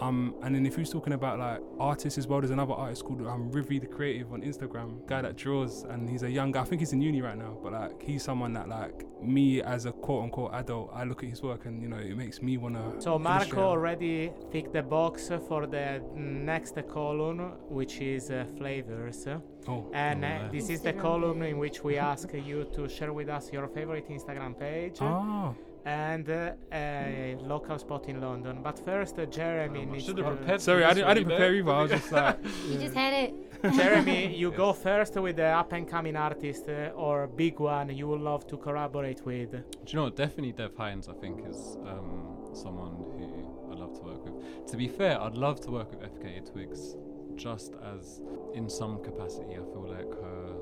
Um, 0.00 0.34
and 0.42 0.54
then 0.54 0.64
if 0.64 0.76
you're 0.76 0.86
talking 0.86 1.12
about 1.12 1.38
like 1.38 1.60
artists 1.80 2.18
as 2.18 2.26
well, 2.26 2.40
there's 2.40 2.52
another 2.52 2.74
artist 2.74 3.04
called 3.04 3.20
um, 3.26 3.50
Rivi 3.50 3.80
the 3.80 3.86
Creative 3.86 4.32
on 4.32 4.42
Instagram, 4.42 5.06
guy 5.06 5.22
that 5.22 5.36
draws, 5.36 5.82
and 5.84 6.08
he's 6.08 6.22
a 6.22 6.30
young 6.30 6.52
guy. 6.52 6.60
I 6.60 6.64
think 6.64 6.80
he's 6.80 6.92
in 6.92 7.02
uni 7.02 7.20
right 7.20 7.36
now, 7.36 7.58
but 7.62 7.72
like 7.72 8.00
he's 8.02 8.22
someone 8.22 8.52
that 8.52 8.68
like 8.68 9.04
me 9.20 9.60
as 9.60 9.86
a 9.86 9.92
quote 9.92 10.24
unquote 10.24 10.54
adult, 10.54 10.90
I 10.94 11.04
look 11.04 11.24
at 11.24 11.30
his 11.30 11.42
work 11.42 11.66
and 11.66 11.82
you 11.82 11.88
know 11.88 11.96
it 11.96 12.16
makes 12.16 12.40
me 12.42 12.56
wanna. 12.58 13.00
So 13.00 13.18
Marco 13.18 13.60
already 13.60 14.32
ticked 14.52 14.72
the 14.72 14.82
box 14.82 15.30
for 15.48 15.66
the 15.66 16.00
next 16.14 16.76
column, 16.88 17.54
which 17.68 18.00
is 18.00 18.30
uh, 18.30 18.46
flavors. 18.56 19.26
Oh, 19.66 19.90
And 19.92 20.24
uh, 20.24 20.48
this 20.50 20.70
is 20.70 20.80
the 20.80 20.92
column 20.92 21.42
in 21.42 21.58
which 21.58 21.82
we 21.84 21.98
ask 21.98 22.32
you 22.32 22.70
to 22.74 22.88
share 22.88 23.12
with 23.12 23.28
us 23.28 23.52
your 23.52 23.68
favorite 23.68 24.08
Instagram 24.08 24.58
page 24.58 24.96
oh, 25.02 25.54
and 25.84 26.28
uh, 26.28 26.52
a 26.72 27.36
local 27.40 27.78
spot 27.78 28.08
in 28.08 28.20
London. 28.20 28.60
But 28.62 28.78
first, 28.84 29.18
uh, 29.18 29.26
Jeremy 29.26 29.82
Um, 29.82 29.92
needs 29.92 30.04
should 30.04 30.18
have 30.18 30.36
prepared. 30.36 30.60
sorry, 30.60 30.84
I 30.84 30.94
didn't, 30.94 31.08
I 31.10 31.14
didn't 31.14 31.28
prepare 31.28 31.54
you 31.54 31.62
either. 31.62 31.72
I 31.72 31.82
was 31.82 31.90
just 31.90 32.12
like, 32.12 32.38
You 32.68 32.78
just 32.78 32.94
had 32.94 33.12
it. 33.14 33.34
Jeremy, 33.74 34.34
you 34.36 34.50
go 34.52 34.72
first 34.72 35.14
with 35.16 35.36
the 35.36 35.46
up 35.46 35.72
and 35.72 35.88
coming 35.88 36.14
artist 36.16 36.68
uh, 36.68 36.90
or 36.94 37.26
big 37.26 37.58
one 37.58 37.88
you 37.94 38.06
would 38.08 38.20
love 38.20 38.46
to 38.48 38.56
collaborate 38.56 39.24
with. 39.26 39.50
Do 39.50 39.58
you 39.86 39.96
know 39.96 40.04
what? 40.04 40.16
Definitely 40.16 40.52
Dev 40.52 40.76
Hynes, 40.76 41.08
I 41.08 41.14
think, 41.14 41.44
is 41.48 41.76
um, 41.86 42.36
someone 42.54 42.92
who 42.92 43.70
I'd 43.72 43.78
love 43.78 43.94
to 43.98 44.02
work 44.04 44.24
with. 44.24 44.66
To 44.70 44.76
be 44.76 44.86
fair, 44.88 45.20
I'd 45.20 45.34
love 45.36 45.60
to 45.62 45.70
work 45.70 45.90
with 45.90 46.00
FKA 46.00 46.50
Twigs 46.52 46.94
just 47.34 47.74
as, 47.94 48.20
in 48.54 48.68
some 48.68 49.02
capacity, 49.02 49.52
I 49.52 49.64
feel 49.72 49.86
like 49.88 50.10
her, 50.22 50.54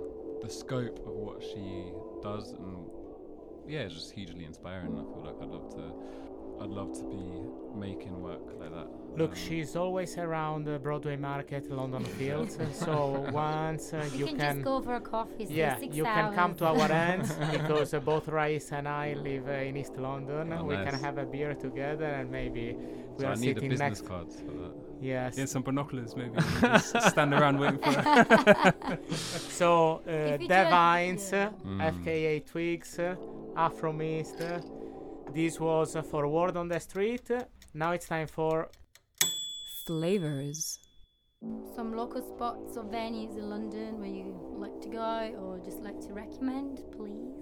the 0.43 0.49
scope 0.51 0.99
of 1.07 1.13
what 1.15 1.43
she 1.43 1.91
does 2.23 2.53
and 2.53 2.77
yeah, 3.69 3.81
it's 3.81 3.95
just 3.95 4.13
hugely 4.13 4.45
inspiring. 4.45 4.93
I 4.99 5.03
feel 5.13 5.23
like 5.25 5.37
I'd 5.43 5.49
love 5.49 5.69
to, 5.77 6.63
I'd 6.63 6.71
love 6.71 6.93
to 6.99 7.05
be 7.05 7.79
making 7.79 8.23
work 8.23 8.41
like 8.61 8.71
that. 8.73 8.89
Look, 9.17 9.31
Um, 9.31 9.37
she's 9.37 9.77
always 9.77 10.17
around 10.19 10.65
the 10.65 10.79
Broadway 10.79 11.17
Market, 11.17 11.71
London 11.71 12.05
Fields. 12.05 12.59
so 12.73 13.27
once 13.33 13.93
uh, 13.93 14.09
You, 14.13 14.19
you, 14.21 14.27
can, 14.27 14.39
can, 14.39 14.55
just 14.57 14.65
go 14.65 14.81
for 14.83 14.95
a 14.95 15.01
coffee. 15.01 15.47
yeah, 15.49 15.79
six 15.79 15.95
you 15.97 16.05
can 16.05 16.35
come 16.35 16.55
to 16.57 16.67
our 16.67 16.91
ends 16.93 17.33
because 17.53 17.93
uh, 17.95 18.01
both 18.01 18.29
Rais 18.29 18.73
and 18.73 18.87
I 18.89 19.15
live 19.15 19.49
uh, 19.49 19.53
in 19.69 19.77
East 19.77 19.97
London. 19.97 20.53
Oh, 20.53 20.65
we 20.65 20.75
can 20.77 20.95
have 20.95 21.19
a 21.19 21.25
beer 21.27 21.55
together 21.55 22.05
and 22.07 22.31
maybe 22.31 22.75
we 23.17 23.21
so 23.21 23.27
are 23.29 23.33
I 23.33 23.35
need 23.37 23.59
a 23.59 23.61
business 23.61 23.79
next. 23.81 24.07
card 24.07 24.33
for 24.33 24.53
that. 24.63 24.73
Yes. 25.01 25.37
yeah, 25.37 25.45
some 25.45 25.63
binoculars 25.63 26.17
maybe. 26.17 26.37
just 26.61 27.09
stand 27.11 27.35
around 27.35 27.59
waiting 27.59 27.79
for 27.81 27.91
that. 27.93 28.99
So 29.51 30.01
uh, 30.07 30.37
Dev 30.39 30.69
Hynes, 30.69 31.29
try- 31.29 31.45
uh, 31.45 31.51
Mm. 31.67 32.05
FKA 32.05 32.47
Twigs, 32.47 32.99
Alfa 33.57 33.93
Mist. 33.93 34.41
uh, 34.41 34.61
This 35.35 35.59
was 35.61 35.97
uh, 35.97 36.03
for 36.03 36.29
Word 36.29 36.57
on 36.57 36.69
the 36.69 36.79
Street. 36.81 37.31
Now 37.75 37.93
it's 37.93 38.07
time 38.07 38.27
for 38.27 38.69
Flavors. 39.87 40.79
Some 41.75 41.95
local 41.97 42.23
spots 42.23 42.77
or 42.77 42.85
venues 42.85 43.37
in 43.37 43.49
London 43.51 43.99
where 44.01 44.09
you 44.09 44.35
like 44.59 44.81
to 44.83 44.89
go 44.89 45.35
or 45.41 45.59
just 45.65 45.81
like 45.81 46.01
to 46.07 46.13
recommend, 46.15 46.83
please. 46.97 47.33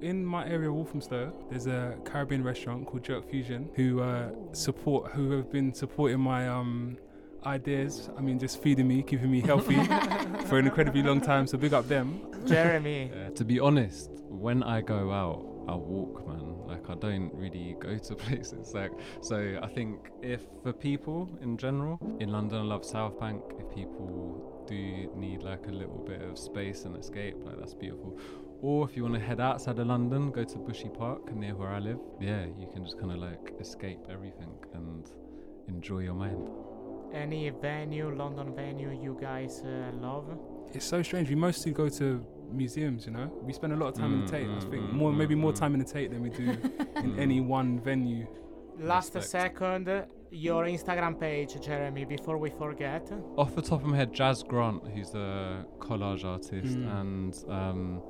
in 0.00 0.24
my 0.24 0.44
area, 0.48 0.72
Walthamstow, 0.72 1.32
there's 1.48 1.66
a 1.68 1.96
Caribbean 2.04 2.42
restaurant 2.42 2.86
called 2.86 3.04
Jerk 3.04 3.28
Fusion 3.30 3.68
who 3.76 4.00
uh, 4.00 4.30
support, 4.52 5.12
who 5.12 5.30
have 5.32 5.50
been 5.52 5.72
supporting 5.72 6.18
my 6.18 6.48
um, 6.48 6.96
ideas. 7.46 8.10
I 8.18 8.20
mean, 8.20 8.38
just 8.40 8.60
feeding 8.62 8.88
me, 8.88 9.02
keeping 9.02 9.30
me 9.30 9.40
healthy 9.40 9.76
for 10.48 10.58
an 10.58 10.66
incredibly 10.66 11.02
long 11.02 11.20
time. 11.20 11.46
So 11.46 11.56
big 11.56 11.72
up 11.74 11.86
them. 11.88 12.20
Jeremy. 12.46 13.12
Uh, 13.14 13.30
to 13.30 13.44
be 13.44 13.60
honest, 13.60 14.10
when 14.28 14.62
I 14.64 14.80
go 14.80 15.12
out, 15.12 15.46
I 15.68 15.74
walk, 15.74 16.26
man. 16.26 16.66
Like 16.66 16.88
I 16.90 16.94
don't 16.94 17.32
really 17.34 17.76
go 17.80 17.98
to 18.08 18.14
places. 18.14 18.74
Like 18.74 18.92
so, 19.20 19.58
I 19.62 19.68
think 19.68 20.10
if 20.22 20.42
for 20.62 20.72
people 20.72 21.28
in 21.40 21.56
general 21.56 21.98
in 22.20 22.30
London, 22.30 22.58
I 22.58 22.62
love 22.62 22.84
South 22.84 23.18
Bank. 23.18 23.42
If 23.58 23.74
people 23.74 24.64
do 24.66 25.10
need 25.16 25.42
like 25.42 25.66
a 25.66 25.72
little 25.72 25.98
bit 26.06 26.22
of 26.22 26.38
space 26.38 26.84
and 26.84 26.96
escape, 26.96 27.36
like 27.44 27.58
that's 27.58 27.74
beautiful. 27.74 28.18
Or 28.60 28.88
if 28.88 28.96
you 28.96 29.02
want 29.02 29.14
to 29.14 29.20
head 29.20 29.40
outside 29.40 29.78
of 29.80 29.88
London, 29.88 30.30
go 30.30 30.44
to 30.44 30.58
Bushy 30.58 30.88
Park 30.88 31.34
near 31.34 31.54
where 31.56 31.70
I 31.70 31.80
live. 31.80 31.98
Yeah, 32.20 32.44
you 32.44 32.68
can 32.72 32.84
just 32.84 32.98
kind 32.98 33.10
of 33.10 33.18
like 33.18 33.54
escape 33.60 33.98
everything 34.08 34.54
and 34.74 35.10
enjoy 35.68 36.00
your 36.00 36.14
mind. 36.14 36.48
Any 37.12 37.50
venue, 37.50 38.14
London 38.14 38.54
venue 38.54 38.90
you 38.90 39.18
guys 39.20 39.62
uh, 39.66 39.90
love? 40.00 40.38
It's 40.72 40.86
so 40.86 41.02
strange. 41.02 41.28
We 41.28 41.34
mostly 41.34 41.72
go 41.72 41.88
to 41.88 42.24
museums, 42.54 43.06
you 43.06 43.12
know. 43.12 43.30
We 43.42 43.52
spend 43.52 43.72
a 43.72 43.76
lot 43.76 43.88
of 43.88 43.94
time 43.94 44.12
in 44.14 44.20
the 44.20 44.26
Mm, 44.26 44.30
Tate. 44.30 44.46
I 44.48 44.50
mm, 44.50 44.70
think 44.70 44.82
mm, 44.84 44.92
more, 44.92 45.12
mm, 45.12 45.16
maybe 45.16 45.34
more 45.34 45.52
mm. 45.52 45.56
time 45.58 45.74
in 45.74 45.80
the 45.80 45.86
Tate 45.86 46.10
than 46.10 46.22
we 46.22 46.30
do 46.30 46.44
in 46.50 46.58
Mm. 47.14 47.18
any 47.18 47.40
one 47.40 47.80
venue. 47.80 48.26
Last 48.78 49.14
Respect. 49.14 49.58
second, 49.58 50.06
your 50.30 50.64
Instagram 50.64 51.18
page, 51.20 51.60
Jeremy, 51.60 52.04
before 52.06 52.38
we 52.38 52.50
forget. 52.50 53.10
Off 53.36 53.54
the 53.54 53.62
top 53.62 53.82
of 53.82 53.86
my 53.86 53.96
head, 53.96 54.12
Jazz 54.14 54.42
Grant, 54.42 54.82
who's 54.94 55.14
a 55.14 55.66
collage 55.78 56.24
artist, 56.24 56.78
Mm. 56.78 57.00
and 57.00 57.44
um, 57.48 58.02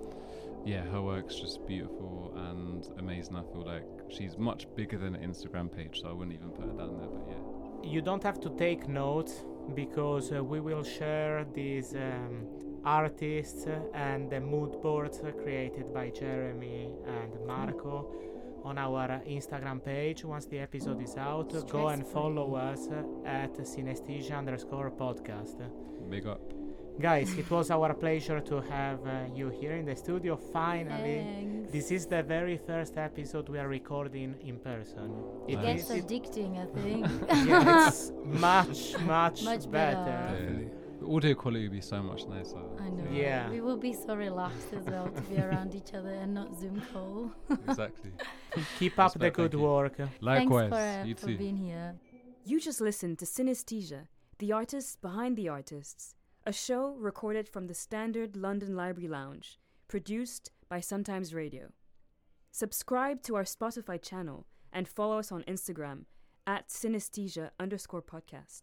yeah, 0.64 0.82
her 0.92 1.02
work's 1.02 1.34
just 1.34 1.66
beautiful 1.66 2.32
and 2.36 2.86
amazing. 2.98 3.34
I 3.36 3.42
feel 3.52 3.64
like 3.66 3.84
she's 4.08 4.38
much 4.38 4.66
bigger 4.76 4.98
than 4.98 5.16
an 5.16 5.22
Instagram 5.28 5.68
page, 5.70 6.00
so 6.00 6.08
I 6.08 6.12
wouldn't 6.12 6.34
even 6.36 6.50
put 6.50 6.66
her 6.66 6.76
down 6.82 6.96
there. 6.98 7.08
But 7.08 7.24
yeah, 7.28 7.90
You 7.94 8.00
don't 8.00 8.22
have 8.22 8.38
to 8.46 8.50
take 8.50 8.86
notes 8.88 9.44
because 9.74 10.30
uh, 10.32 10.44
we 10.44 10.60
will 10.60 10.84
share 10.84 11.44
these 11.52 11.94
um, 11.96 12.46
artists 12.84 13.66
and 13.94 14.30
the 14.30 14.40
mood 14.40 14.80
boards 14.82 15.20
created 15.42 15.92
by 15.92 16.10
Jeremy 16.10 16.90
and 17.06 17.32
Marco 17.46 18.14
on 18.64 18.78
our 18.78 19.20
Instagram 19.26 19.84
page 19.84 20.24
once 20.24 20.46
the 20.46 20.58
episode 20.58 21.02
is 21.02 21.16
out. 21.16 21.50
Go 21.68 21.88
and 21.88 22.00
Stress-free. 22.00 22.12
follow 22.12 22.54
us 22.54 22.88
at 23.24 23.52
synesthesia 23.54 24.36
underscore 24.38 24.90
podcast. 24.90 25.56
big 26.08 26.26
up. 26.26 26.40
Guys, 27.00 27.32
it 27.38 27.50
was 27.50 27.70
our 27.70 27.94
pleasure 27.94 28.38
to 28.40 28.60
have 28.60 29.00
uh, 29.06 29.24
you 29.34 29.48
here 29.48 29.72
in 29.76 29.86
the 29.86 29.96
studio 29.96 30.36
finally. 30.36 31.24
Thanks. 31.24 31.72
This 31.72 31.90
is 31.90 32.06
the 32.06 32.22
very 32.22 32.58
first 32.58 32.98
episode 32.98 33.48
we 33.48 33.58
are 33.58 33.66
recording 33.68 34.34
in 34.44 34.58
person. 34.58 35.10
It 35.48 35.56
Nice. 35.56 35.88
Gets 35.88 36.04
addicting, 36.04 36.60
I 36.62 36.66
think. 36.78 37.06
yeah, 37.48 37.88
it's 37.88 38.12
much, 38.24 38.98
much, 39.00 39.42
Much 39.42 39.70
better. 39.70 40.04
better. 40.04 40.70
Definitely. 41.02 41.20
The 41.20 41.28
audio 41.28 41.34
quality 41.34 41.62
would 41.64 41.72
be 41.72 41.80
so 41.80 42.02
much 42.02 42.26
nicer. 42.26 42.58
I 42.80 42.88
know. 42.88 43.10
Yeah. 43.12 43.50
We 43.50 43.60
will 43.60 43.76
be 43.76 43.92
so 43.92 44.14
relaxed 44.14 44.72
as 44.72 44.84
well 44.84 45.08
to 45.08 45.20
be 45.22 45.38
around 45.46 45.74
each 45.74 45.94
other 45.94 46.10
and 46.10 46.34
not 46.34 46.58
Zoom 46.58 46.80
call. 46.92 47.32
exactly. 47.68 48.12
Keep 48.78 48.98
up 48.98 49.12
the 49.12 49.18
Respect, 49.18 49.36
good 49.36 49.50
thank 49.52 49.62
you. 49.62 49.68
work. 49.68 49.98
Likewise, 50.20 50.70
Thanks 50.70 50.76
for, 50.76 51.00
uh, 51.02 51.04
you 51.04 51.14
for 51.14 51.26
too. 51.26 51.38
being 51.38 51.56
here. 51.56 51.94
You 52.44 52.60
just 52.60 52.80
listened 52.80 53.18
to 53.20 53.24
Synesthesia, 53.24 54.08
the 54.38 54.52
artists 54.52 54.96
behind 54.96 55.36
the 55.36 55.48
artists, 55.48 56.14
a 56.44 56.52
show 56.52 56.94
recorded 56.98 57.48
from 57.48 57.66
the 57.68 57.74
Standard 57.74 58.36
London 58.36 58.74
Library 58.74 59.08
Lounge, 59.08 59.60
produced 59.86 60.50
by 60.68 60.80
Sometimes 60.80 61.32
Radio. 61.34 61.72
Subscribe 62.50 63.22
to 63.22 63.36
our 63.36 63.44
Spotify 63.44 64.00
channel 64.02 64.46
and 64.72 64.88
follow 64.88 65.18
us 65.18 65.30
on 65.30 65.42
Instagram 65.44 66.04
at 66.46 66.68
synesthesia 66.68 67.50
underscore 67.60 68.02
podcast. 68.02 68.62